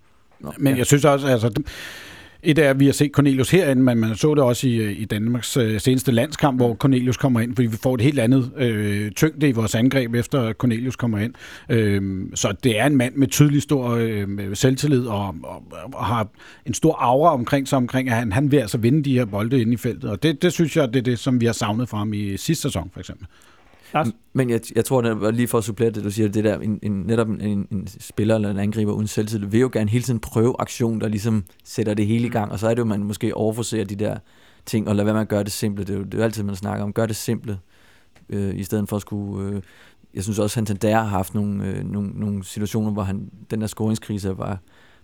[0.44, 0.78] Nå, men ja.
[0.78, 1.62] jeg synes også, altså,
[2.44, 5.04] et er, at vi har set Cornelius herinde, men man så det også i, i
[5.04, 9.10] Danmarks øh, seneste landskamp, hvor Cornelius kommer ind, fordi vi får et helt andet øh,
[9.10, 11.34] tyngde i vores angreb, efter Cornelius kommer ind.
[11.68, 15.62] Øh, så det er en mand med tydelig stor øh, selvtillid og, og,
[15.94, 16.28] og har
[16.66, 19.60] en stor aura omkring sig, omkring at han, han vil altså vinde de her bolde
[19.60, 20.10] inde i feltet.
[20.10, 22.36] Og det, det synes jeg, det er det, som vi har savnet fra ham i
[22.36, 23.26] sidste sæson, for eksempel.
[23.94, 24.08] Lars?
[24.32, 26.78] Men jeg, jeg tror, at lige for at supplere det, du siger, det der, en,
[26.82, 30.04] en, netop en, en, en spiller eller en angriber uden selvtillid, vil jo gerne hele
[30.04, 32.84] tiden prøve aktion, der ligesom sætter det hele i gang, og så er det jo,
[32.84, 34.18] man måske overforser de der
[34.66, 35.84] ting, og lade være med at gøre det simple.
[35.84, 37.58] Det er jo, det er jo altid, man snakker om, gør det simple,
[38.28, 39.48] øh, i stedet for at skulle...
[39.48, 39.62] Øh,
[40.14, 43.60] jeg synes også, at Santander har haft nogle, øh, nogle, nogle situationer, hvor han, den
[43.60, 44.58] der scoringskrise var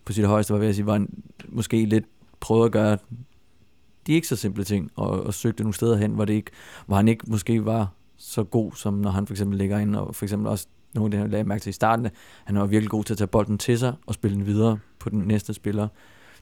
[0.05, 1.09] på sit højeste, var ved at sige, hvor han
[1.49, 2.05] måske lidt
[2.41, 2.99] prøvede at gøre
[4.07, 6.51] de ikke så simple ting, og, og søgte nogle steder hen, hvor, det ikke,
[6.87, 10.15] hvor han ikke måske var så god, som når han for eksempel ligger ind, og
[10.15, 12.09] for eksempel også nogle af det, han lagde mærke til i starten,
[12.45, 15.11] han var virkelig god til at tage bolden til sig og spille den videre på
[15.11, 15.89] den næste spiller.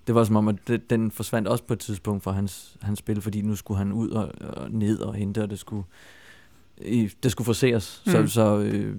[0.06, 2.98] Det var som om, at det, den forsvandt også på et tidspunkt fra hans, hans
[2.98, 5.84] spil, fordi nu skulle han ud og, og ned og hente, og det skulle,
[7.22, 8.02] det skulle forseres.
[8.06, 8.12] Mm.
[8.12, 8.96] Så, så, øh,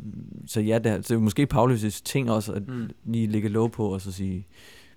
[0.48, 2.90] så ja, det er, det er måske Paulus' ting også, at mm.
[3.06, 4.48] lige ligge lov på og så sige,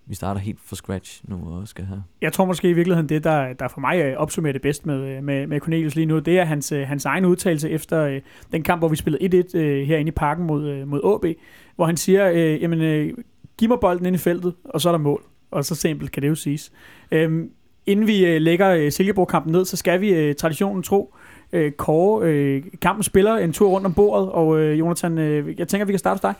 [0.06, 2.04] vi starter helt fra scratch nu og skal have.
[2.20, 5.16] Jeg tror måske i virkeligheden, det der, der for mig øh, opsummerer det bedst med,
[5.16, 8.20] øh, med, med Cornelius lige nu, det er hans, øh, hans egen udtalelse efter øh,
[8.52, 11.36] den kamp, hvor vi spillede 1-1 øh, herinde i parken mod, mod AB,
[11.76, 13.14] hvor han siger, øh, jamen, øh,
[13.58, 15.22] giv mig bolden ind i feltet, og så er der mål.
[15.50, 16.72] Og så simpelt kan det jo siges.
[17.10, 17.50] Øhm,
[17.86, 21.14] inden vi øh, lægger øh, Silkeborg-kampen ned, så skal vi øh, traditionen tro,
[21.52, 25.68] øh, kåre øh, kampen spiller en tur rundt om bordet, og øh, Jonathan, øh, jeg
[25.68, 26.34] tænker, vi kan starte hos dig.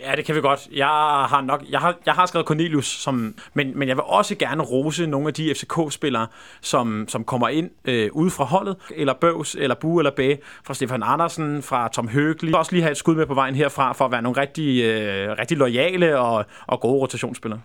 [0.00, 0.68] Ja, det kan vi godt.
[0.72, 0.86] Jeg
[1.28, 4.62] har nok, jeg har, jeg har skrevet Cornelius, som, men, men jeg vil også gerne
[4.62, 6.26] rose nogle af de FCK-spillere,
[6.60, 10.34] som, som kommer ind øh, ude fra holdet, eller Bøvs, eller Bu, eller Bæ,
[10.64, 12.48] fra Stefan Andersen, fra Tom Høgli.
[12.48, 14.84] Jeg også lige have et skud med på vejen herfra, for at være nogle rigtig,
[14.84, 17.60] øh, rigtig lojale og, og gode rotationsspillere.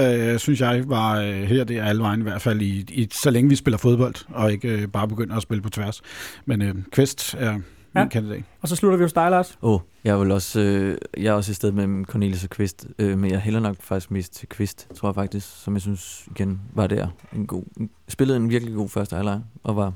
[0.00, 3.08] Øh, synes jeg var øh, her det er alle vejen, i hvert fald i, i,
[3.12, 6.02] så længe vi spiller fodbold, og ikke øh, bare begynder at spille på tværs.
[6.44, 7.58] Men øh, Kvist er
[7.94, 8.00] ja.
[8.04, 8.42] min kandidat.
[8.60, 9.58] Og så slutter vi hos dig, Lars.
[9.62, 12.86] Åh, oh, jeg vil også, øh, jeg er også i stedet med Cornelius og Kvist,
[12.98, 16.28] øh, men jeg hælder nok faktisk mest til Kvist, tror jeg faktisk, som jeg synes
[16.30, 17.08] igen var der.
[17.32, 19.92] En god, en, spillede en virkelig god første halvleg og var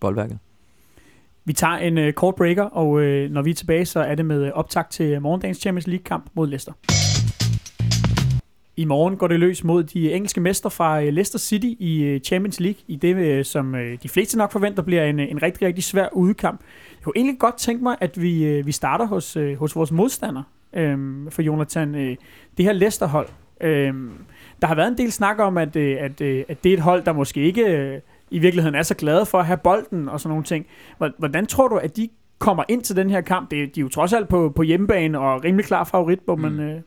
[0.00, 0.38] boldværket.
[1.44, 4.26] Vi tager en øh, kort breaker, og øh, når vi er tilbage, så er det
[4.26, 6.72] med optakt til morgendagens Champions League-kamp mod Leicester.
[8.76, 12.20] I morgen går det løs mod de engelske mester fra øh, Leicester City i øh,
[12.20, 13.72] Champions League, i det, øh, som
[14.02, 16.60] de fleste nok forventer bliver en, en rigtig, rigtig svær udekamp.
[16.90, 21.30] Jeg kunne egentlig godt tænke mig, at vi, vi starter hos, hos vores modstander øhm,
[21.30, 21.94] for Jonathan.
[22.56, 23.28] Det her Leicester-hold.
[23.60, 24.10] Øhm,
[24.60, 27.12] der har været en del snak om, at, at, at det er et hold, der
[27.12, 28.00] måske ikke
[28.30, 30.66] i virkeligheden er så glade for at have bolden og sådan nogle ting.
[31.18, 32.08] Hvordan tror du, at de
[32.38, 33.50] kommer ind til den her kamp?
[33.50, 36.82] De er jo trods alt på, på hjemmebane og rimelig klar favorit, må man, mm.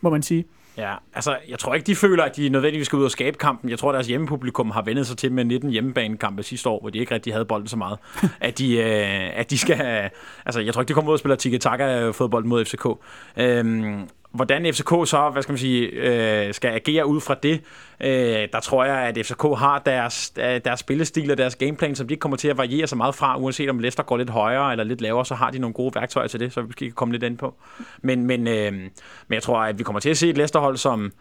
[0.00, 0.44] må man sige.
[0.78, 3.70] Ja, altså, jeg tror ikke, de føler, at de nødvendigvis skal ud og skabe kampen.
[3.70, 6.98] Jeg tror, deres hjemmepublikum har vendet sig til med 19 hjemmebanekampe sidste år, hvor de
[6.98, 7.98] ikke rigtig havde bolden så meget.
[8.40, 10.10] at, de, øh, at de skal...
[10.46, 12.86] Altså, jeg tror ikke, de kommer ud og spiller tiki-taka-fodbold mod FCK.
[13.36, 17.60] Øhm, hvordan FCK så, hvad skal man sige, øh, skal agere ud fra det,
[18.00, 22.08] øh, der tror jeg, at FCK har deres, øh, deres spillestil og deres gameplan, som
[22.08, 24.70] de ikke kommer til at variere så meget fra, uanset om Leicester går lidt højere
[24.70, 26.92] eller lidt lavere, så har de nogle gode værktøjer til det, så vi måske kan
[26.92, 27.54] komme lidt ind på.
[28.02, 28.90] Men, men, øh, men
[29.30, 31.12] jeg tror, at vi kommer til at se et Leicester-hold, som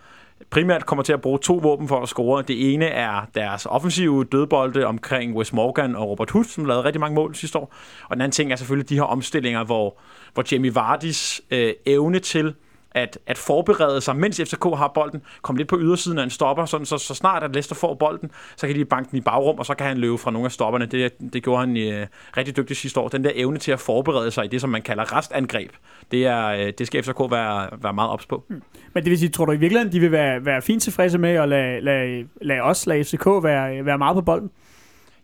[0.49, 2.43] primært kommer til at bruge to våben for at score.
[2.47, 6.99] Det ene er deres offensive dødbolde omkring Wes Morgan og Robert Hood, som lavede rigtig
[6.99, 7.73] mange mål sidste år.
[8.03, 9.97] Og den anden ting er selvfølgelig de her omstillinger, hvor,
[10.33, 12.55] hvor Jamie Vardis øh, evne til
[12.97, 16.65] at, at forberede sig, mens FCK har bolden, komme lidt på ydersiden af en stopper,
[16.65, 19.59] sådan, så, så snart at Leicester får bolden, så kan de banke den i bagrum,
[19.59, 20.85] og så kan han løbe fra nogle af stopperne.
[20.85, 23.07] Det, det gjorde han øh, rigtig dygtigt sidste år.
[23.07, 25.71] Den der evne til at forberede sig i det, som man kalder restangreb,
[26.11, 28.43] det, er, øh, det skal FCK være, være meget ops på.
[28.49, 28.61] Mm.
[28.93, 31.29] Men det vil sige, tror du i virkeligheden, de vil være, være fint tilfredse med
[31.29, 34.49] at lade, lade, lade os, lade FCK være, være meget på bolden?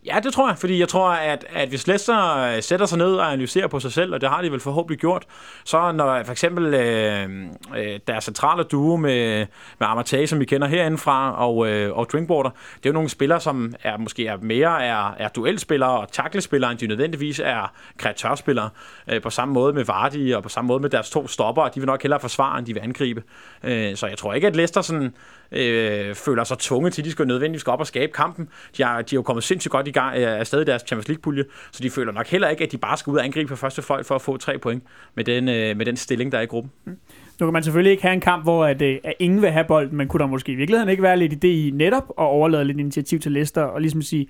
[0.05, 3.15] Ja, det tror jeg, fordi jeg tror, at, at hvis Leicester øh, sætter sig ned
[3.15, 5.25] og analyserer på sig selv, og det har de vel forhåbentlig gjort,
[5.63, 7.29] så når for eksempel øh,
[7.77, 9.45] øh, deres centrale duo med,
[9.79, 13.39] med Amartey, som vi kender herindefra, og, øh, og Drinkwater, det er jo nogle spillere,
[13.39, 18.69] som er måske er mere er, er duelspillere og taklespillere, end de nødvendigvis er kreatørspillere.
[19.07, 21.79] Øh, på samme måde med Vardy, og på samme måde med deres to stopper, de
[21.79, 23.23] vil nok hellere forsvare, end de vil angribe.
[23.63, 25.13] Øh, så jeg tror ikke, at Leicester sådan
[25.53, 28.49] øh, føler sig tvunget til, at de skal nødvendigvis gå op og skabe kampen.
[28.77, 31.07] De har, de er jo kommet sindssygt godt i gang øh, af stadig deres Champions
[31.07, 33.55] League-pulje, så de føler nok heller ikke, at de bare skal ud og angribe på
[33.55, 34.83] første fløjt for at få tre point
[35.15, 36.71] med den, øh, med den stilling, der er i gruppen.
[36.85, 36.97] Mm.
[37.39, 39.65] Nu kan man selvfølgelig ikke have en kamp, hvor at, øh, at ingen vil have
[39.67, 42.65] bolden, men kunne der måske i virkeligheden ikke være lidt idé i netop at overlade
[42.65, 44.27] lidt initiativ til Leicester og ligesom sige,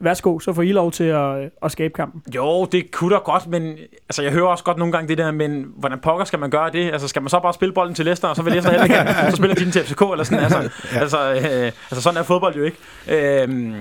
[0.00, 2.22] værsgo, så får I lov til at, at skabe kampen.
[2.34, 3.78] Jo, det kunne da godt, men
[4.08, 6.70] altså, jeg hører også godt nogle gange det der, men hvordan pokker skal man gøre
[6.70, 6.92] det?
[6.92, 9.30] Altså, skal man så bare spille bolden til Leicester, og så vil Leicester heller ikke,
[9.30, 10.58] så spiller de den til FCK, eller sådan, altså,
[10.94, 11.00] ja.
[11.00, 12.76] altså, øh, altså, sådan er fodbold jo ikke.
[13.08, 13.74] Øh,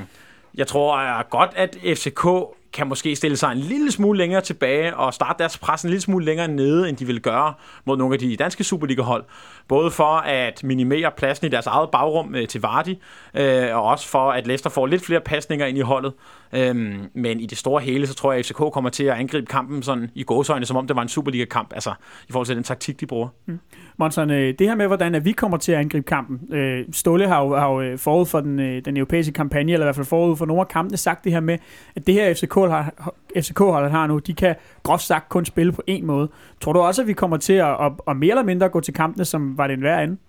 [0.56, 2.26] jeg tror godt, at FCK
[2.74, 6.02] kan måske stille sig en lille smule længere tilbage og starte deres pres en lille
[6.02, 7.54] smule længere nede, end de vil gøre
[7.86, 9.24] mod nogle af de danske Superliga-hold.
[9.68, 12.96] Både for at minimere pladsen i deres eget bagrum øh, til Vardy,
[13.34, 16.14] øh, og også for at Leicester får lidt flere pasninger ind i holdet.
[16.54, 19.46] Øhm, men i det store hele, så tror jeg, at FCK kommer til at angribe
[19.46, 21.94] kampen sådan i gåsøjne, som om det var en Superliga-kamp, altså
[22.30, 23.28] i forhold til den taktik, de bruger.
[23.46, 23.60] Mm.
[23.98, 26.54] Monson, øh, det her med, hvordan at vi kommer til at angribe kampen.
[26.54, 29.86] Øh, Ståle har jo, har jo øh, forud for den, øh, den europæiske kampagne, eller
[29.86, 31.58] i hvert fald forud for nogle af kampene, sagt det her med,
[31.96, 35.82] at det her FCK har, FCK har nu, de kan groft sagt kun spille på
[35.88, 36.30] en måde.
[36.62, 38.94] Tror du også, at vi kommer til at, at, at mere eller mindre gå til
[38.94, 40.20] kampene, som var det en hver anden?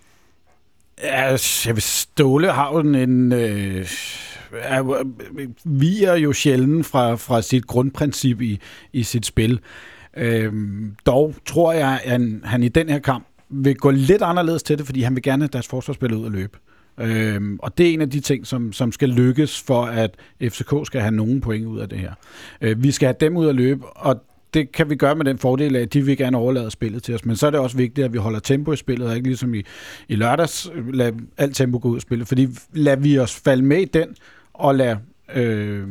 [1.03, 3.33] Ja, jeg Ståle har jo en...
[3.33, 3.87] Øh
[4.53, 5.05] er,
[5.65, 8.61] viger jo sjældent fra, fra sit grundprincip i,
[8.93, 9.61] i sit spil.
[10.17, 10.53] Øh,
[11.07, 14.79] dog tror jeg, at han, han i den her kamp vil gå lidt anderledes til
[14.79, 16.59] det, fordi han vil gerne have deres forsvarsspil ud at løbe.
[17.01, 20.75] Øhm, og det er en af de ting, som, som skal lykkes for, at FCK
[20.85, 22.13] skal have nogen point ud af det her.
[22.61, 24.25] Øh, vi skal have dem ud at løbe, og
[24.55, 27.15] det kan vi gøre med den fordel af, at de vil gerne overlade spillet til
[27.15, 27.25] os.
[27.25, 29.55] Men så er det også vigtigt, at vi holder tempo i spillet, og ikke ligesom
[29.55, 29.63] i,
[30.09, 32.29] i lørdags lade alt tempo gå ud af spillet.
[32.29, 34.09] Fordi lad vi os falde med i den,
[34.53, 34.99] og lade
[35.35, 35.89] øh,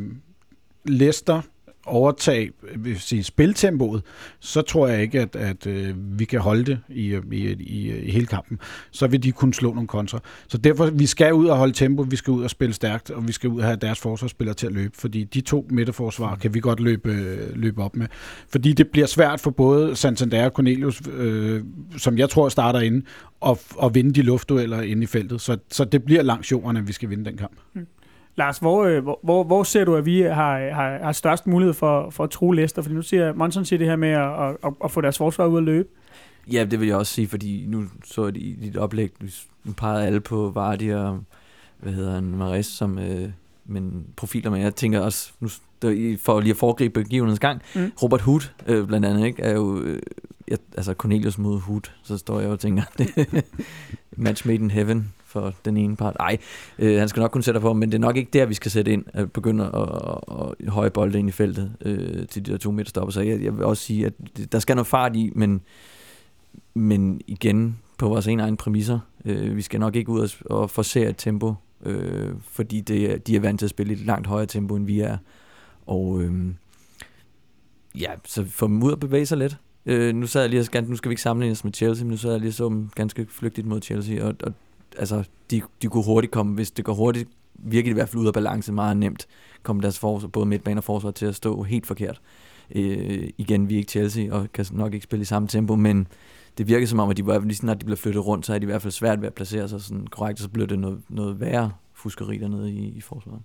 [0.86, 1.42] Leicester
[1.90, 4.04] overtage øh, vil sige, spiltempoet,
[4.40, 8.00] så tror jeg ikke, at, at øh, vi kan holde det i, øh, i, i,
[8.00, 8.60] i hele kampen.
[8.92, 10.20] Så vil de kunne slå nogle kontra.
[10.48, 13.28] Så derfor, vi skal ud og holde tempo, vi skal ud og spille stærkt, og
[13.28, 16.54] vi skal ud og have deres forsvarsspillere til at løbe, fordi de to midterforsvar kan
[16.54, 18.08] vi godt løbe, øh, løbe op med.
[18.50, 21.64] Fordi det bliver svært for både Santander og Cornelius, øh,
[21.98, 23.06] som jeg tror starter inde,
[23.46, 25.42] at, at vinde de luftdueller inde i feltet.
[25.42, 27.58] Så, så det bliver langs jorden, at vi skal vinde den kamp.
[27.74, 27.88] Mm.
[28.40, 31.74] Lars, hvor, øh, hvor, hvor, hvor ser du, at vi har, har, har størst mulighed
[31.74, 32.82] for, for at true Leicester?
[32.82, 35.58] Fordi nu siger Monson siger det her med at, at, at få deres forsvar ud
[35.58, 35.90] at løbe.
[36.52, 39.12] Ja, det vil jeg også sige, fordi nu så jeg i dit oplæg,
[39.64, 41.20] nu pegede alle på Vardy og,
[41.80, 43.30] hvad hedder han, Mares som øh,
[43.66, 45.50] men profiler, men jeg tænker også, nu,
[46.20, 47.92] for lige at foregribe begivenhedens gang, mm.
[48.04, 50.02] Robert Hood øh, blandt andet, ikke, er jo, øh,
[50.48, 52.84] jeg, altså Cornelius mod Hood, så står jeg og tænker,
[54.26, 56.16] match made in heaven for den ene part.
[56.20, 56.38] Nej,
[56.80, 58.72] øh, han skal nok kunne sætte på, men det er nok ikke der, vi skal
[58.72, 62.52] sætte ind, at begynde at, at, at høje bolde ind i feltet øh, til de
[62.52, 63.12] der to meter stopper.
[63.12, 64.14] Så jeg, jeg vil også sige, at
[64.52, 65.62] der skal noget fart i, men,
[66.74, 69.00] men igen på vores egen egen præmisser.
[69.26, 71.54] Øh, vi skal nok ikke ud og, og forsere et tempo,
[71.86, 74.86] øh, fordi det, de er vant til at spille i et langt højere tempo, end
[74.86, 75.18] vi er.
[75.86, 76.34] Og øh,
[78.00, 79.58] ja, så få dem ud og bevæge sig lidt.
[79.86, 82.18] Øh, nu sad jeg lige og nu skal vi ikke sammenlignes med Chelsea, men nu
[82.18, 84.54] sad jeg lige og så dem ganske flygtigt mod Chelsea, og, og
[85.00, 88.22] altså, de, de kunne hurtigt komme, hvis det går hurtigt, virker det i hvert fald
[88.22, 89.28] ud af balance meget nemt,
[89.64, 92.22] kommer deres forsvar, både midtbane og forsvar til at stå helt forkert.
[92.76, 96.08] Øh, igen, vi er ikke Chelsea, og kan nok ikke spille i samme tempo, men
[96.58, 98.64] det virker som om, at de lige snart de bliver flyttet rundt, så er de
[98.64, 101.02] i hvert fald svært ved at placere sig sådan korrekt, og så bliver det noget,
[101.10, 103.42] noget værre fuskeri dernede i, i forsvaret.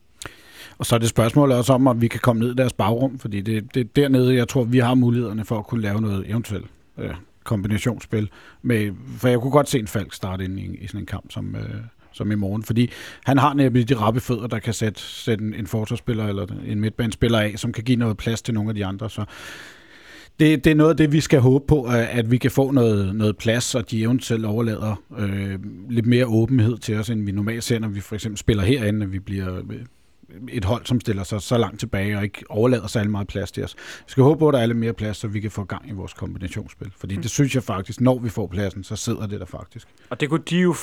[0.78, 3.18] Og så er det spørgsmål også om, om vi kan komme ned i deres bagrum,
[3.18, 6.30] fordi det, det er dernede, jeg tror, vi har mulighederne for at kunne lave noget
[6.30, 6.66] eventuelt
[6.98, 7.14] øh,
[7.44, 8.30] kombinationsspil.
[8.62, 11.32] Med, for jeg kunne godt se en Falk starte ind i, i sådan en kamp
[11.32, 11.74] som, øh,
[12.12, 12.90] som i morgen, fordi
[13.24, 16.80] han har nemlig de rappe fødder, der kan sætte, sætte en, en forsvarsspiller eller en
[16.80, 19.10] midtbanespiller af, som kan give noget plads til nogle af de andre.
[19.10, 19.24] Så
[20.40, 23.16] det, det er noget af det, vi skal håbe på, at vi kan få noget,
[23.16, 25.58] noget plads, og de eventuelt overlader øh,
[25.90, 29.06] lidt mere åbenhed til os, end vi normalt ser, når vi for eksempel spiller herinde,
[29.06, 29.80] at vi bliver øh,
[30.52, 33.64] et hold, som stiller sig så langt tilbage og ikke overlader så meget plads til
[33.64, 33.74] os.
[33.78, 35.88] Vi skal håbe på, at der er lidt mere plads, så vi kan få gang
[35.88, 36.92] i vores kombinationsspil.
[36.96, 37.22] Fordi mm.
[37.22, 39.88] det synes jeg faktisk, når vi får pladsen, så sidder det der faktisk.
[40.10, 40.74] Og det kunne, de jo,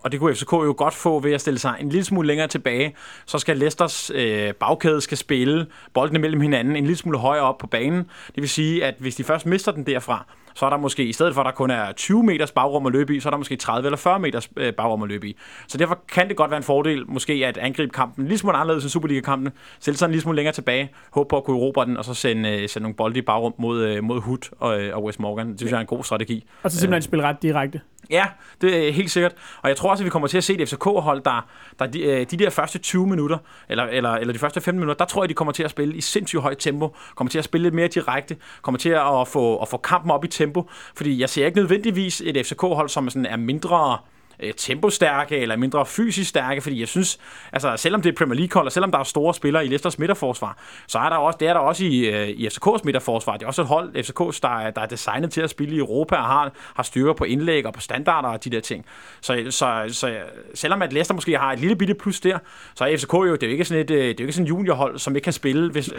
[0.00, 2.48] og det kunne FCK jo godt få ved at stille sig en lille smule længere
[2.48, 2.94] tilbage.
[3.26, 7.58] Så skal Leicesters øh, bagkæde skal spille bolden mellem hinanden en lille smule højere op
[7.58, 7.98] på banen.
[8.34, 11.12] Det vil sige, at hvis de først mister den derfra, så er der måske, i
[11.12, 13.38] stedet for at der kun er 20 meters bagrum at løbe i, så er der
[13.38, 15.36] måske 30 eller 40 meters øh, bagrum at løbe i.
[15.68, 18.84] Så derfor kan det godt være en fordel, måske at angribe kampen lige smule anderledes
[18.84, 22.04] end Superliga-kampen, sig en lille smule længere tilbage, håbe på at kunne erobre den, og
[22.04, 25.20] så sende, øh, sende nogle bolde i bagrum mod, øh, mod Hood og, og West
[25.20, 25.48] Morgan.
[25.48, 26.44] Det synes jeg er en god strategi.
[26.62, 27.80] Og så simpelthen spille ret direkte.
[28.10, 28.26] Ja,
[28.60, 29.32] det er helt sikkert.
[29.62, 31.46] Og jeg tror også, at vi kommer til at se et FCK-hold, der,
[31.78, 33.38] der de, øh, de der første 20 minutter,
[33.68, 35.94] eller, eller, eller de første 15 minutter, der tror jeg, de kommer til at spille
[35.94, 39.56] i sindssygt højt tempo, kommer til at spille lidt mere direkte, kommer til at få,
[39.56, 43.26] at få kampen op i tempo, fordi jeg ser ikke nødvendigvis et FCK-hold, som sådan
[43.26, 43.98] er mindre
[44.42, 47.18] øh, tempostærke eller mindre fysisk stærke, fordi jeg synes,
[47.52, 49.98] altså selvom det er Premier League hold, og selvom der er store spillere i Leicesters
[49.98, 53.36] midterforsvar, så er der også, det er der også i, øh, i FCK's midterforsvar.
[53.36, 55.78] Det er også et hold, FCK, der er, der er designet til at spille i
[55.78, 58.86] Europa og har, har styrker på indlæg og på standarder og de der ting.
[59.20, 60.16] Så, så, så
[60.54, 62.38] selvom at Leicester måske har et lille bitte plus der,
[62.74, 64.32] så er FCK jo, det er jo ikke sådan et, øh, det er jo ikke
[64.32, 65.98] sådan et juniorhold, som ikke kan spille, hvis, øh,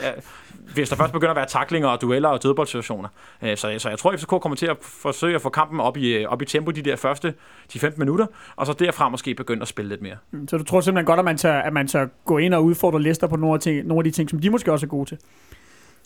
[0.73, 3.09] hvis der først begynder at være taklinger og dueller og dødboldsituationer.
[3.41, 5.97] Øh, så, så jeg tror, at FCK kommer til at forsøge at få kampen op
[5.97, 7.33] i, øh, op i tempo de der første
[7.73, 8.25] de 15 minutter,
[8.55, 10.15] og så derfra måske begynde at spille lidt mere.
[10.31, 12.63] Mm, så du tror simpelthen godt, at man tør, at man tør gå ind og
[12.63, 14.89] udfordre Leicester på nogle af, ting, nogle af de ting, som de måske også er
[14.89, 15.17] gode til?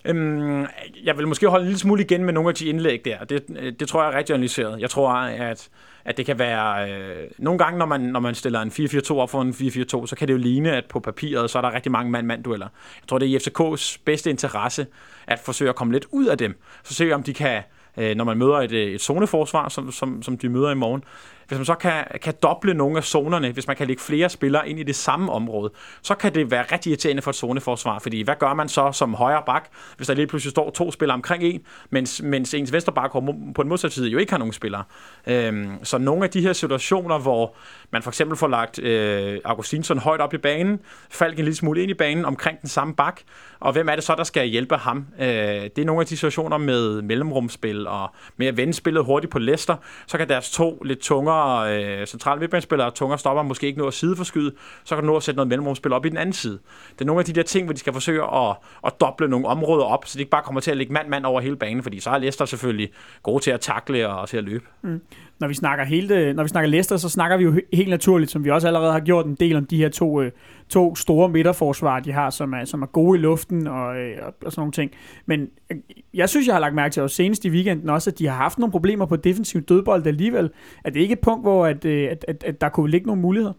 [0.05, 0.65] Øhm,
[1.03, 3.23] jeg vil måske holde en lille smule igen med nogle af de indlæg der.
[3.23, 3.43] Det,
[3.79, 4.81] det tror jeg er rigtig analyseret.
[4.81, 5.69] Jeg tror, at,
[6.05, 6.91] at det kan være...
[6.91, 10.15] Øh, nogle gange, når man, når man stiller en 4-4-2 op for en 4-4-2, så
[10.17, 12.67] kan det jo ligne, at på papiret, så er der rigtig mange mand-mand-dueller.
[13.01, 14.87] Jeg tror, det er i FCK's bedste interesse
[15.27, 16.61] at forsøge at komme lidt ud af dem.
[16.83, 17.63] Så se, om de kan
[17.97, 21.03] øh, når man møder et, et zoneforsvar, som, som, som de møder i morgen,
[21.47, 24.69] hvis man så kan, kan doble nogle af zonerne, hvis man kan lægge flere spillere
[24.69, 25.71] ind i det samme område,
[26.01, 29.13] så kan det være rigtig irriterende for et zoneforsvar, fordi hvad gør man så som
[29.13, 32.93] højre bak, hvis der lige pludselig står to spillere omkring en, mens, mens ens venstre
[32.93, 33.11] bak
[33.55, 34.83] på den modsatte side jo ikke har nogen spillere.
[35.27, 37.55] Øhm, så nogle af de her situationer, hvor
[37.91, 40.79] man for eksempel får lagt øh, Augustinsson højt op i banen,
[41.09, 43.21] Falk en lille smule ind i banen omkring den samme bak,
[43.59, 45.05] og hvem er det så, der skal hjælpe ham?
[45.19, 49.31] Øh, det er nogle af de situationer med mellemrumspil og med at vende spillet hurtigt
[49.31, 49.75] på Leicester,
[50.07, 53.93] så kan deres to lidt tungere øh, centrale midtbanespillere, tungere stopper, måske ikke nå at
[53.93, 54.51] sideforskyde,
[54.83, 56.59] så kan du nå at sætte noget mellemrumspil op i den anden side.
[56.93, 58.55] Det er nogle af de der ting, hvor de skal forsøge at,
[58.85, 61.41] at doble nogle områder op, så de ikke bare kommer til at lægge mand-mand over
[61.41, 62.89] hele banen, fordi så er Leicester selvfølgelig
[63.23, 64.65] gode til at takle og til at løbe.
[64.81, 65.01] Mm
[65.39, 68.43] når vi snakker hele, når vi snakker Leicester, så snakker vi jo helt naturligt, som
[68.43, 70.31] vi også allerede har gjort en del om de her to, øh,
[70.69, 74.51] to store midterforsvar, de har, som er, som er gode i luften og, øh, og
[74.51, 74.91] sådan nogle ting.
[75.25, 75.77] Men øh,
[76.13, 78.35] jeg synes, jeg har lagt mærke til, også senest i weekenden også, at de har
[78.35, 80.49] haft nogle problemer på defensiv dødbold alligevel.
[80.85, 83.21] Er det ikke et punkt, hvor at, øh, at, at, at der kunne ligge nogle
[83.21, 83.53] muligheder?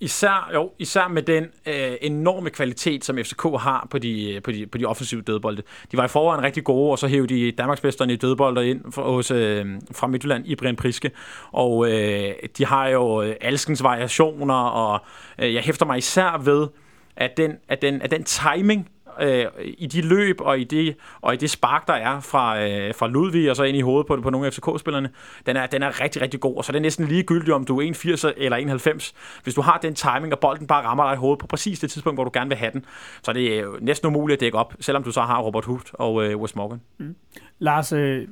[0.00, 4.52] Især, jo, især med den øh, enorme kvalitet, som FCK har på de, øh, på,
[4.52, 5.62] de, på de offensive dødbolde.
[5.92, 9.02] De var i forvejen rigtig gode, og så hævde de Danmarksmesterne i dødbolder ind fra,
[9.02, 11.10] hos, øh, fra Midtjylland i Brian Priske.
[11.52, 15.00] Og øh, de har jo øh, alskens variationer, og
[15.38, 16.68] øh, jeg hæfter mig især ved,
[17.16, 18.88] at den, at den, at den timing,
[19.20, 19.46] øh,
[19.78, 23.08] i de løb og i det, og i det spark, der er fra, øh, fra
[23.08, 25.10] Ludvig og så ind i hovedet på, på nogle af FCK-spillerne,
[25.46, 26.56] den er, den er rigtig, rigtig god.
[26.56, 29.14] Og så er det næsten ligegyldigt, om du er 81 eller 91.
[29.42, 31.90] Hvis du har den timing, og bolden bare rammer dig i hovedet på præcis det
[31.90, 32.84] tidspunkt, hvor du gerne vil have den,
[33.22, 35.90] så er det øh, næsten umuligt at dække op, selvom du så har Robert Hood
[35.92, 36.80] og øh, Wes Morgan.
[36.98, 37.14] Mm.
[37.58, 38.28] Lars, øh,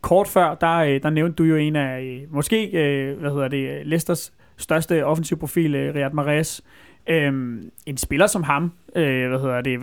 [0.00, 3.48] kort før, der, øh, der nævnte du jo en af, øh, måske, øh, hvad hedder
[3.48, 6.60] det, Leicesters største offensiv profil, Riyad Mahrez.
[7.06, 9.78] Øhm, en spiller som ham, øh, hvad hedder det,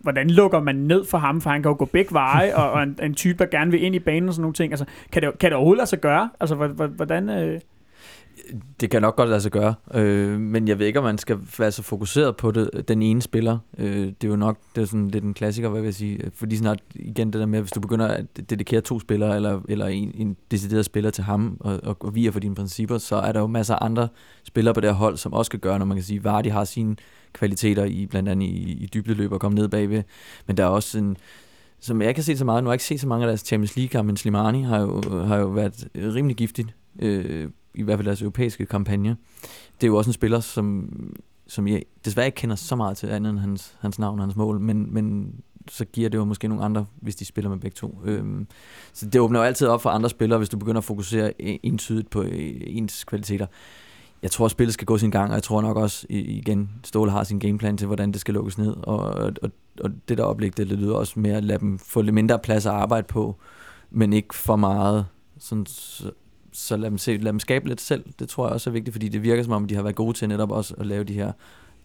[0.00, 2.82] hvordan lukker man ned for ham, for han kan jo gå begge veje, og, og
[2.82, 4.72] en, en type, der gerne vil ind i banen og sådan nogle ting.
[4.72, 6.30] Altså, kan det, kan det overhovedet lade sig gøre?
[6.40, 6.54] Altså,
[6.96, 7.28] hvordan...
[7.28, 7.60] Øh
[8.80, 11.38] det kan nok godt lade sig gøre, øh, men jeg ved ikke, om man skal
[11.58, 13.58] være så fokuseret på det, den ene spiller.
[13.78, 16.30] Øh, det er jo nok det er sådan lidt en klassiker, hvad vil jeg sige.
[16.34, 19.86] Fordi snart igen det der med, hvis du begynder at dedikere to spillere, eller, eller
[19.86, 23.32] en, en decideret spiller til ham, og, og, og viger for dine principper, så er
[23.32, 24.08] der jo masser af andre
[24.44, 26.64] spillere på det her hold, som også kan gøre, når man kan sige, Vardy har
[26.64, 26.96] sine
[27.32, 30.02] kvaliteter i blandt andet i, i dybdeløb og komme ned bagved,
[30.46, 31.16] men der er også en,
[31.80, 33.40] som jeg kan se så meget, nu har jeg ikke set så mange af deres
[33.40, 38.06] Champions League men Slimani har jo, har jo været rimelig giftigt øh, i hvert fald
[38.06, 39.16] deres europæiske kampagne.
[39.80, 40.88] Det er jo også en spiller, som,
[41.46, 44.36] som jeg desværre ikke kender så meget til andet end hans, hans navn og hans
[44.36, 45.34] mål, men, men
[45.68, 47.98] så giver det jo måske nogle andre, hvis de spiller med begge to.
[48.04, 48.46] Øhm,
[48.92, 51.66] så det åbner jo altid op for andre spillere, hvis du begynder at fokusere e,
[51.66, 53.46] entydigt på e, ens kvaliteter.
[54.22, 57.10] Jeg tror, at spillet skal gå sin gang, og jeg tror nok også, igen, Ståle
[57.10, 58.98] har sin gameplan til, hvordan det skal lukkes ned, og,
[59.42, 59.50] og,
[59.80, 62.66] og det der oplæg, det lyder også mere at lade dem få lidt mindre plads
[62.66, 63.36] at arbejde på,
[63.90, 65.06] men ikke for meget,
[65.38, 65.66] sådan,
[66.52, 68.04] så lad dem, se, lad dem skabe lidt selv.
[68.18, 70.16] Det tror jeg også er vigtigt, fordi det virker som om, de har været gode
[70.16, 71.32] til netop også at lave de her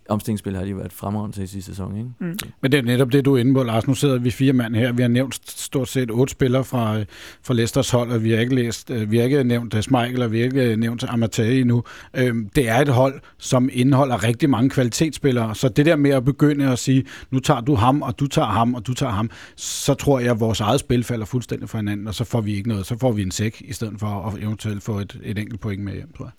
[0.09, 2.09] omstillingsspil har de været fremragende til i sidste sæson, ikke?
[2.19, 2.37] Mm.
[2.61, 3.87] Men det er netop det, du er inde på, Lars.
[3.87, 4.91] Nu sidder vi fire mand her.
[4.91, 6.99] Vi har nævnt stort set otte spillere fra,
[7.43, 10.21] fra Leicesters hold, og vi har ikke, læst, øh, vi har ikke nævnt uh, Schmeichel,
[10.21, 11.83] og vi har ikke nævnt Amatei endnu.
[12.13, 15.55] Øhm, det er et hold, som indeholder rigtig mange kvalitetsspillere.
[15.55, 18.47] Så det der med at begynde at sige, nu tager du ham, og du tager
[18.47, 21.77] ham, og du tager ham, så tror jeg, at vores eget spil falder fuldstændig fra
[21.77, 22.85] hinanden, og så får vi ikke noget.
[22.85, 25.83] Så får vi en sæk, i stedet for at eventuelt få et, et enkelt point
[25.83, 26.31] med hjem, tror jeg.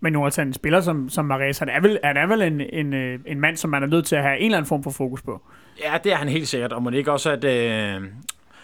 [0.00, 2.94] Men Jonathan, en spiller som, som Mares, han er vel, han er vel en, en,
[2.94, 4.90] øh, en mand, som man er nødt til at have en eller anden form for
[4.90, 5.42] fokus på.
[5.84, 8.02] Ja, det er han helt sikkert, og må det ikke også, at, øh,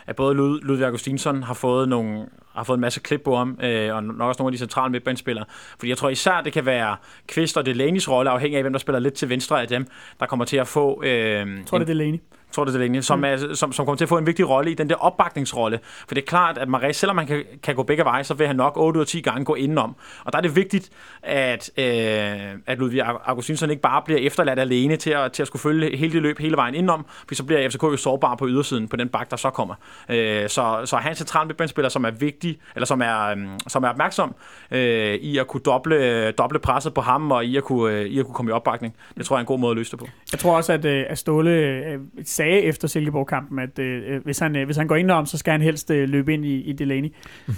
[0.06, 3.58] at både Lud, Ludvig Augustinsson har fået, nogle, har fået en masse klip på ham,
[3.62, 5.44] øh, og nok også nogle af de centrale midtbanespillere.
[5.78, 6.96] Fordi jeg tror især, det kan være
[7.28, 9.86] Kvist og Delaney's rolle, afhængig af, hvem der spiller lidt til venstre af dem,
[10.20, 11.02] der kommer til at få...
[11.04, 12.18] Øh, Jeg tror, det er Delaney.
[12.52, 13.24] Tror det Delaney, som, Mm.
[13.24, 15.78] er, som, som kommer til at få en vigtig rolle i den der opbakningsrolle.
[16.08, 18.46] For det er klart, at Marais, selvom han kan, kan gå begge veje, så vil
[18.46, 19.96] han nok 8 ud af 10 gange gå indenom.
[20.24, 20.90] Og der er det vigtigt,
[21.22, 21.84] at, øh,
[22.66, 26.12] at Ludvig Augustinsson ikke bare bliver efterladt alene til at, til at skulle følge hele
[26.12, 29.08] det løb hele vejen indenom, for så bliver FCK jo sårbar på ydersiden på den
[29.08, 29.74] bak, der så kommer.
[30.08, 33.36] Øh, så, så han er en central midtbanespiller, som er vigtig, eller som er, øh,
[33.68, 34.34] som er opmærksom
[34.70, 38.18] øh, i at kunne doble, doble presset på ham, og i at kunne, øh, i
[38.18, 38.94] at kunne komme i opbakning.
[39.18, 40.06] Det tror jeg er en god måde at løse det på.
[40.32, 41.98] Jeg tror også, at, øh, at Ståle øh,
[42.36, 45.52] sagde efter Silkeborg-kampen, at øh, hvis, han, øh, hvis han går ind om, så skal
[45.52, 47.12] han helst øh, løbe ind i, i Delaney.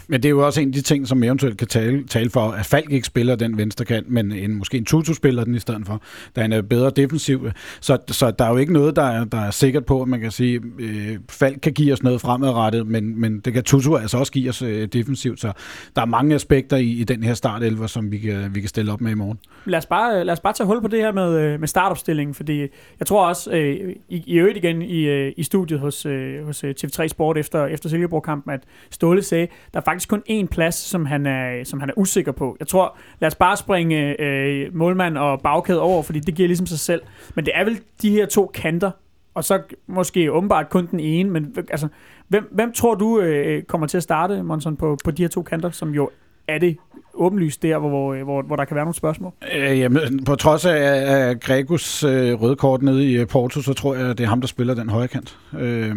[0.09, 2.51] Men det er jo også en af de ting, som eventuelt kan tale, tale for,
[2.51, 5.59] at Falk ikke spiller den venstre kant, men en, måske en Tutu spiller den i
[5.59, 6.03] stedet for,
[6.37, 7.51] da han er bedre defensiv.
[7.81, 10.21] Så, så der er jo ikke noget, der er, der er sikkert på, at man
[10.21, 14.19] kan sige, øh, Falk kan give os noget fremadrettet, men, men det kan Tutu altså
[14.19, 15.41] også give os øh, defensivt.
[15.41, 15.53] Så
[15.97, 18.93] der er mange aspekter i, i den her startelver, som vi kan, vi kan stille
[18.93, 19.39] op med i morgen.
[19.65, 22.35] Lad os bare, lad os bare tage hul på det her med, øh, med startopstillingen,
[22.35, 22.61] fordi
[22.99, 26.65] jeg tror også, øh, i, i øvrigt igen i, øh, i studiet hos, øh, hos
[26.65, 28.61] øh, TV3 Sport efter, efter Silkeborg-kampen, at
[28.91, 32.33] Ståle sagde, der er faktisk kun én plads, som han er, som han er usikker
[32.33, 32.57] på.
[32.61, 36.67] Jeg tror, lad os bare springe øh, målmand og bagkæde over, fordi det giver ligesom
[36.67, 37.03] sig selv.
[37.35, 38.91] Men det er vel de her to kanter,
[39.35, 41.89] og så måske åbenbart kun den ene, men altså,
[42.29, 45.43] hvem, hvem tror du øh, kommer til at starte, Monson, på, på de her to
[45.43, 46.11] kanter, som jo
[46.49, 46.77] er det
[47.19, 49.33] åbenlyst der, hvor, hvor, hvor der kan være nogle spørgsmål?
[49.57, 53.73] Øh, jamen, på trods af, af Gregus øh, røde kort nede i øh, Porto, så
[53.73, 55.39] tror jeg, det er ham, der spiller den højre kant.
[55.59, 55.95] Øh,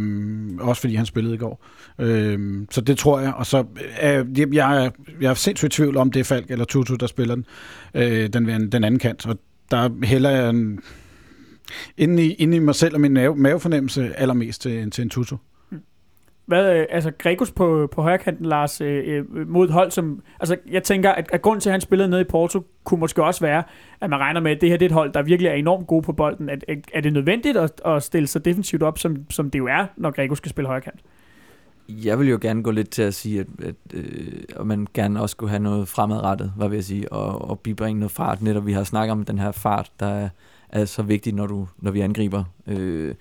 [0.59, 1.65] også fordi han spillede i går.
[1.99, 2.39] Øh,
[2.72, 3.34] så det tror jeg.
[3.34, 3.63] Og så
[4.03, 4.89] øh, jeg, er,
[5.22, 7.45] jeg er sindssygt i tvivl om, det er Falk eller Tutu, der spiller den,
[7.93, 9.26] øh, den, den anden kant.
[9.26, 9.38] Og
[9.72, 10.80] der hælder jeg en,
[11.97, 15.38] inde, i, inde i mig selv og min mave, mavefornemmelse allermest til, til en Tutu.
[16.51, 20.23] Hvad, øh, altså Gregos på, på højrekanten, Lars, øh, øh, mod et hold, som...
[20.39, 23.23] Altså, jeg tænker, at, at grund til, at han spillede nede i Porto, kunne måske
[23.23, 23.63] også være,
[24.01, 25.87] at man regner med, at det her det er et hold, der virkelig er enormt
[25.87, 26.49] gode på bolden.
[26.49, 29.67] At, er, er det nødvendigt at, at stille sig defensivt op, som, som det jo
[29.67, 30.99] er, når Gregos skal spille højrekant?
[31.89, 35.21] Jeg vil jo gerne gå lidt til at sige, at, at, øh, at man gerne
[35.21, 38.41] også skulle have noget fremadrettet, hvad vil jeg sige, og, og bibringe noget fart.
[38.41, 40.29] Netop vi har snakket om den her fart, der er,
[40.69, 42.43] er så vigtig, når, du, når vi angriber.
[42.67, 43.15] Øh,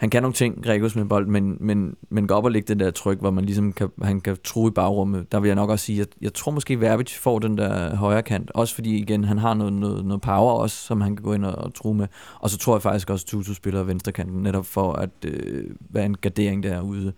[0.00, 2.80] han kan nogle ting, Gregos med bold, men, men, men går op og lægge det
[2.80, 5.32] der tryk, hvor man ligesom kan, han kan true i bagrummet.
[5.32, 8.22] Der vil jeg nok også sige, at jeg tror måske, Verbic får den der højre
[8.22, 8.50] kant.
[8.50, 11.44] Også fordi, igen, han har noget, noget, noget power også, som han kan gå ind
[11.44, 12.06] og, og true med.
[12.38, 15.64] Og så tror jeg faktisk også, at Tutu spiller venstre kanten, netop for at øh,
[15.90, 17.12] være en gardering derude.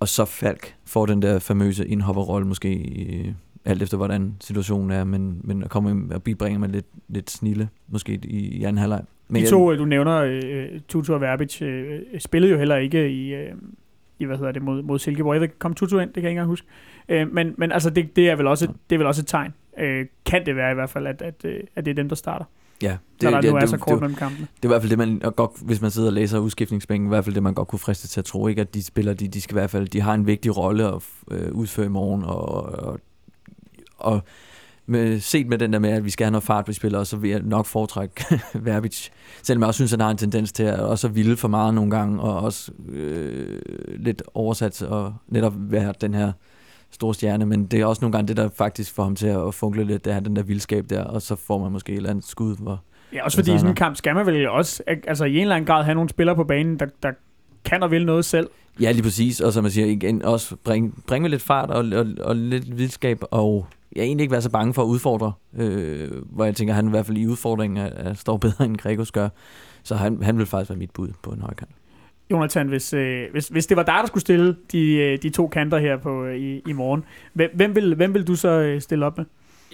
[0.00, 3.34] Og så Falk får den der famøse indhopperrolle måske, øh,
[3.64, 7.68] alt efter hvordan situationen er, men, men at komme og bibringer med lidt, lidt snille,
[7.88, 9.04] måske i, i anden halvleg.
[9.34, 13.52] De to, du nævner, øh, Tutu og Verbic, øh, spillede jo heller ikke i, øh,
[14.18, 15.34] i hvad hedder det, mod, mod Silkeborg.
[15.34, 16.08] Jeg ved, kom Tutu ind?
[16.08, 16.66] Det kan jeg ikke engang huske.
[17.08, 19.54] Øh, men, men altså, det, det, er vel også, det er vel også et tegn.
[19.78, 22.16] Øh, kan det være i hvert fald, at, at, øh, at det er dem, der
[22.16, 22.44] starter?
[22.82, 24.46] Ja, Det, når der ja, nu er så det, kort det, mellem kampene.
[24.56, 27.08] det er i hvert fald det, man godt, hvis man sidder og læser udskiftningsbænken, i
[27.08, 28.60] hvert fald det, man godt kunne friste til at tro, ikke?
[28.60, 31.02] at de spiller, de, de skal i hvert fald, de har en vigtig rolle at
[31.30, 33.00] øh, udføre i morgen, og, og,
[33.98, 34.22] og
[34.90, 37.16] med, set med den der med, at vi skal have noget fart på spillere, så
[37.16, 38.24] vil jeg nok foretrække
[38.54, 39.08] Verbic.
[39.42, 41.74] Selvom jeg også synes, at han har en tendens til at også ville for meget
[41.74, 46.32] nogle gange, og også øh, lidt oversat og netop være den her
[46.90, 49.54] store stjerne, men det er også nogle gange det, der faktisk får ham til at
[49.54, 52.10] funkle lidt, det er den der vildskab der, og så får man måske et eller
[52.10, 52.80] andet skud, hvor
[53.12, 55.54] Ja, også fordi i sådan en kamp skal man vel også altså, i en eller
[55.54, 57.12] anden grad have nogle spillere på banen, der, der
[57.64, 58.50] kan og vil noget selv.
[58.80, 59.40] Ja, lige præcis.
[59.40, 62.78] Og som man siger, igen, også bringe bring med lidt fart og, og, og lidt
[62.78, 66.74] vildskab, og jeg egentlig ikke være så bange for at udfordre, øh, hvor jeg tænker,
[66.74, 69.28] at han i hvert fald i udfordringen er, står bedre end Gregos gør.
[69.82, 71.70] Så han, han vil faktisk være mit bud på en højkant.
[72.30, 75.48] Jonathan, hvis, øh, hvis, hvis det var dig, der skulle stille de, øh, de to
[75.48, 78.80] kanter her på, øh, i, i morgen, hvem, hvem, vil, hvem vil du så øh,
[78.80, 79.26] stille op med?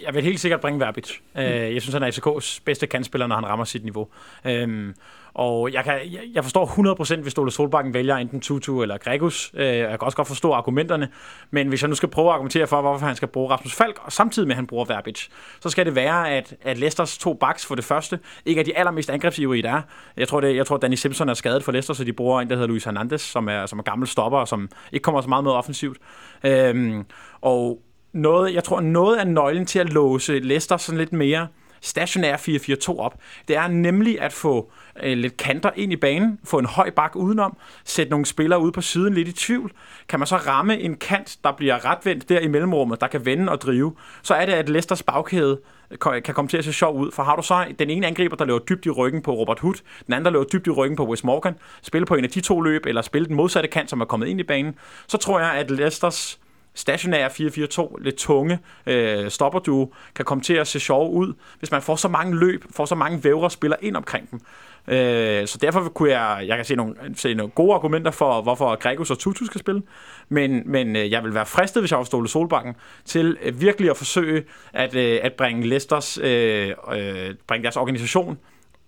[0.05, 1.11] Jeg vil helt sikkert bringe Verbic.
[1.35, 1.41] Mm.
[1.41, 4.07] Jeg synes, han er FCK's bedste kandspiller, når han rammer sit niveau.
[4.45, 4.93] Øhm,
[5.33, 6.65] og jeg, kan, jeg, jeg forstår
[7.17, 9.51] 100% hvis Ole Solbakken vælger enten Tutu eller Gregus.
[9.53, 11.09] Øh, jeg kan også godt forstå argumenterne.
[11.51, 13.99] Men hvis jeg nu skal prøve at argumentere for, hvorfor han skal bruge Rasmus Falk,
[14.03, 15.27] og samtidig med, at han bruger Verbic,
[15.59, 18.77] så skal det være, at, at Leicesters to backs for det første ikke er de
[18.77, 19.81] allermest angrebsivrige, der er.
[20.17, 22.49] Jeg tror, det, jeg tror Danny Simpson er skadet for Leicester, så de bruger en,
[22.49, 25.29] der hedder Luis Hernandez, som er, som er gammel stopper, og som ikke kommer så
[25.29, 25.97] meget med offensivt.
[26.43, 27.05] Øhm,
[27.41, 27.81] og
[28.13, 31.47] noget, jeg tror, noget af nøglen til at låse Leicester sådan lidt mere
[31.81, 33.19] stationær 4-4-2 op.
[33.47, 34.71] Det er nemlig at få
[35.03, 38.71] øh, lidt kanter ind i banen, få en høj bak udenom, sætte nogle spillere ud
[38.71, 39.71] på siden lidt i tvivl.
[40.09, 43.51] Kan man så ramme en kant, der bliver retvendt der i mellemrummet, der kan vende
[43.51, 45.59] og drive, så er det, at Leicesters bagkæde
[45.91, 47.11] øh, kan komme til at se sjov ud.
[47.11, 49.75] For har du så den ene angriber, der løber dybt i ryggen på Robert Hood,
[50.05, 52.41] den anden, der løber dybt i ryggen på Wes Morgan, spille på en af de
[52.41, 54.75] to løb, eller spille den modsatte kant, som er kommet ind i banen,
[55.07, 56.39] så tror jeg, at Leicesters
[56.77, 61.81] stationære 4-4-2, lidt tunge øh, stopperduo, kan komme til at se sjov ud, hvis man
[61.81, 64.39] får så mange løb, får så mange vævre spiller ind omkring dem.
[64.87, 68.75] Øh, så derfor kunne jeg, jeg kan se nogle, se nogle gode argumenter for, hvorfor
[68.75, 69.81] Gregus og Tutu skal spille,
[70.29, 72.75] men, men øh, jeg vil være fristet, hvis jeg var Ståle Solbakken,
[73.05, 78.37] til øh, virkelig at forsøge at, øh, at bringe Leicesters, øh, øh, bringe deres organisation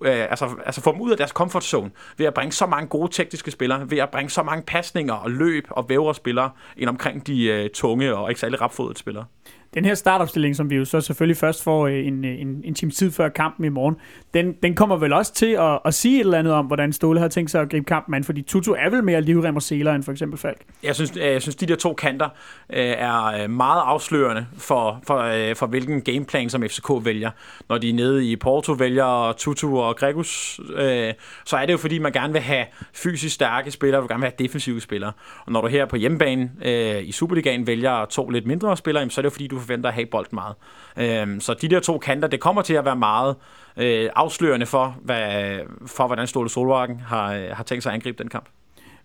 [0.01, 2.87] øh, altså, altså få dem ud af deres comfort zone, ved at bringe så mange
[2.87, 6.89] gode tekniske spillere, ved at bringe så mange pasninger og løb og vævre spillere ind
[6.89, 9.25] omkring de øh, tunge og ikke særlig rapfodede spillere.
[9.73, 12.73] Den her startopstilling, som vi jo så selvfølgelig først får øh, en, øh, en, en
[12.73, 13.95] times tid før kampen i morgen,
[14.33, 17.19] den, den kommer vel også til at, at sige et eller andet om, hvordan Ståle
[17.19, 19.93] har tænkt sig at gribe kampen an, fordi Tutu er vel mere livrem og seler
[19.93, 20.61] end for eksempel Falk.
[20.83, 22.25] Jeg synes, øh, jeg synes de der to kanter
[22.73, 27.31] øh, er meget afslørende for, for, øh, for, hvilken gameplan, som FCK vælger.
[27.69, 31.13] Når de er nede i Porto vælger Tutu og Gregus, øh,
[31.45, 34.31] så er det jo fordi, man gerne vil have fysisk stærke spillere, du gerne vil
[34.37, 35.11] have defensive spillere.
[35.45, 39.21] Og når du her på hjemmebane øh, i Superligaen vælger to lidt mindre spillere, så
[39.21, 40.55] er det jo fordi, du forventer at have bolden meget.
[40.97, 43.35] Øh, så de der to kanter, det kommer til at være meget
[43.77, 48.23] øh, afslørende for, hvad, for hvordan Ståle Solvagen har, øh, har tænkt sig at angribe
[48.23, 48.45] den kamp.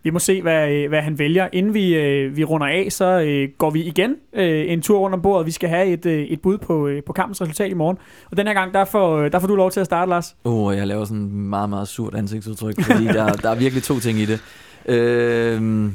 [0.05, 1.49] Vi må se, hvad, øh, hvad han vælger.
[1.53, 5.15] Inden vi, øh, vi runder af, så øh, går vi igen øh, en tur rundt
[5.15, 5.47] om bordet.
[5.47, 7.99] Vi skal have et, øh, et bud på, øh, på kampens resultat i morgen.
[8.31, 10.37] Og den her gang, der får, øh, der får du lov til at starte, Lars.
[10.45, 13.83] Åh, oh, jeg laver sådan en meget, meget surt ansigtsudtryk, fordi der, der er virkelig
[13.83, 14.41] to ting i det.
[14.87, 15.91] Øh,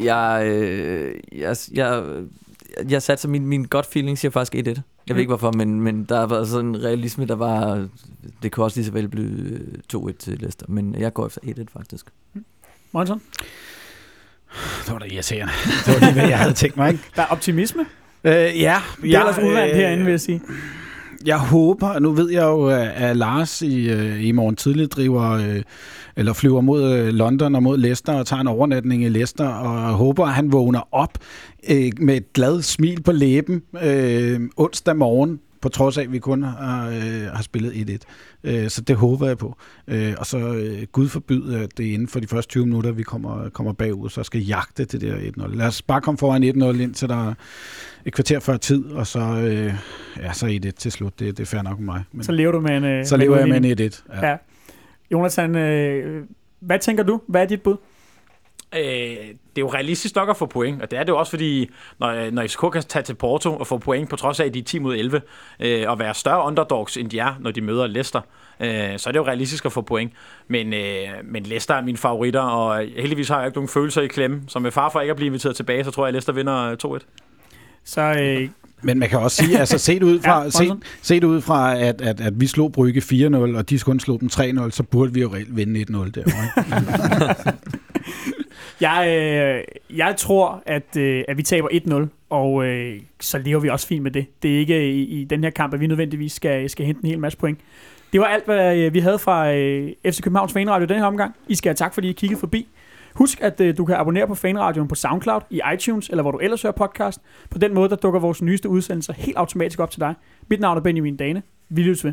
[0.00, 0.46] jeg,
[1.32, 2.02] jeg, jeg,
[2.88, 4.58] jeg satte min, min godt feeling siger faktisk 1-1.
[4.58, 5.18] Jeg ved mm.
[5.18, 7.88] ikke hvorfor, men, men der var sådan en realisme, der var...
[8.42, 9.58] Det kunne også lige så vel blive
[9.94, 12.06] 2-1 til Leicester, men jeg går efter 1-1 faktisk.
[12.34, 12.44] Mm.
[12.92, 13.20] Monson?
[14.86, 15.52] Det var da irriterende.
[15.86, 17.04] Det var lige, hvad jeg havde tænkt mig, ikke?
[17.16, 17.86] Der er optimisme?
[18.24, 18.82] Øh, ja.
[19.02, 20.40] Det er ellers uvandt øh, herinde, vil jeg sige.
[21.26, 25.62] Jeg håber, nu ved jeg jo, at Lars i, øh, i morgen tidlig driver, øh,
[26.16, 29.92] eller flyver mod øh, London og mod Leicester og tager en overnatning i Leicester, og
[29.92, 31.18] håber, at han vågner op
[32.00, 33.62] med et glad smil på læben
[34.56, 38.50] onsdag morgen, på trods af, at vi kun har, øh, har spillet 1-1.
[38.50, 39.56] Øh, så det håber jeg på.
[39.88, 42.92] Øh, og så øh, Gud forbyde, at det er inden for de første 20 minutter,
[42.92, 45.56] vi kommer, kommer bagud, så skal jagte det der 1-0.
[45.56, 47.34] Lad os bare komme foran 1-0 ind til der
[48.04, 49.74] et kvarter før tid, og så, øh,
[50.22, 51.18] ja, så 1-1 til slut.
[51.18, 52.04] Det, det er fair nok med mig.
[52.12, 54.02] Men, så lever du med en øh, Så lever jeg med en 1-1.
[54.22, 54.28] Ja.
[54.28, 54.36] ja.
[55.12, 56.24] Jonathan, øh,
[56.60, 57.20] hvad tænker du?
[57.28, 57.76] Hvad er dit bud?
[58.76, 58.82] Øh,
[59.54, 61.70] det er jo realistisk nok at få point, og det er det jo også, fordi
[61.98, 64.58] når, når FCK kan tage til Porto og få point på trods af, at de
[64.58, 65.22] er 10 mod 11,
[65.60, 68.20] øh, og være større underdogs, end de er, når de møder Leicester,
[68.60, 70.12] øh, så er det jo realistisk at få point.
[70.48, 74.06] Men, øh, men Leicester er mine favoritter, og heldigvis har jeg ikke nogen følelser i
[74.06, 76.32] klemme, så med far for ikke at blive inviteret tilbage, så tror jeg, at Leicester
[76.32, 76.98] vinder 2-1.
[77.84, 78.48] Så øh,
[78.84, 82.00] men man kan også sige, altså set ud fra, ja, set, set ud fra at,
[82.00, 85.20] at, at vi slog Brygge 4-0, og de kun slog dem 3-0, så burde vi
[85.20, 87.34] jo reelt vinde 1-0 derovre.
[88.82, 89.64] Jeg, øh,
[89.98, 94.02] jeg tror, at, øh, at vi taber 1-0, og øh, så lever vi også fint
[94.02, 94.42] med det.
[94.42, 97.00] Det er ikke øh, i, i den her kamp, at vi nødvendigvis skal, skal hente
[97.04, 97.58] en hel masse point.
[98.12, 101.34] Det var alt, hvad øh, vi havde fra øh, FC Københavns Fanradio den her omgang.
[101.48, 102.68] I skal have tak, fordi I kiggede forbi.
[103.14, 106.38] Husk, at øh, du kan abonnere på Fanradioen på SoundCloud, i iTunes, eller hvor du
[106.38, 107.20] ellers hører podcast.
[107.50, 110.14] På den måde, der dukker vores nyeste udsendelser helt automatisk op til dig.
[110.48, 111.42] Mit navn er Benjamin Dane.
[111.68, 112.12] Vi lyttes ved.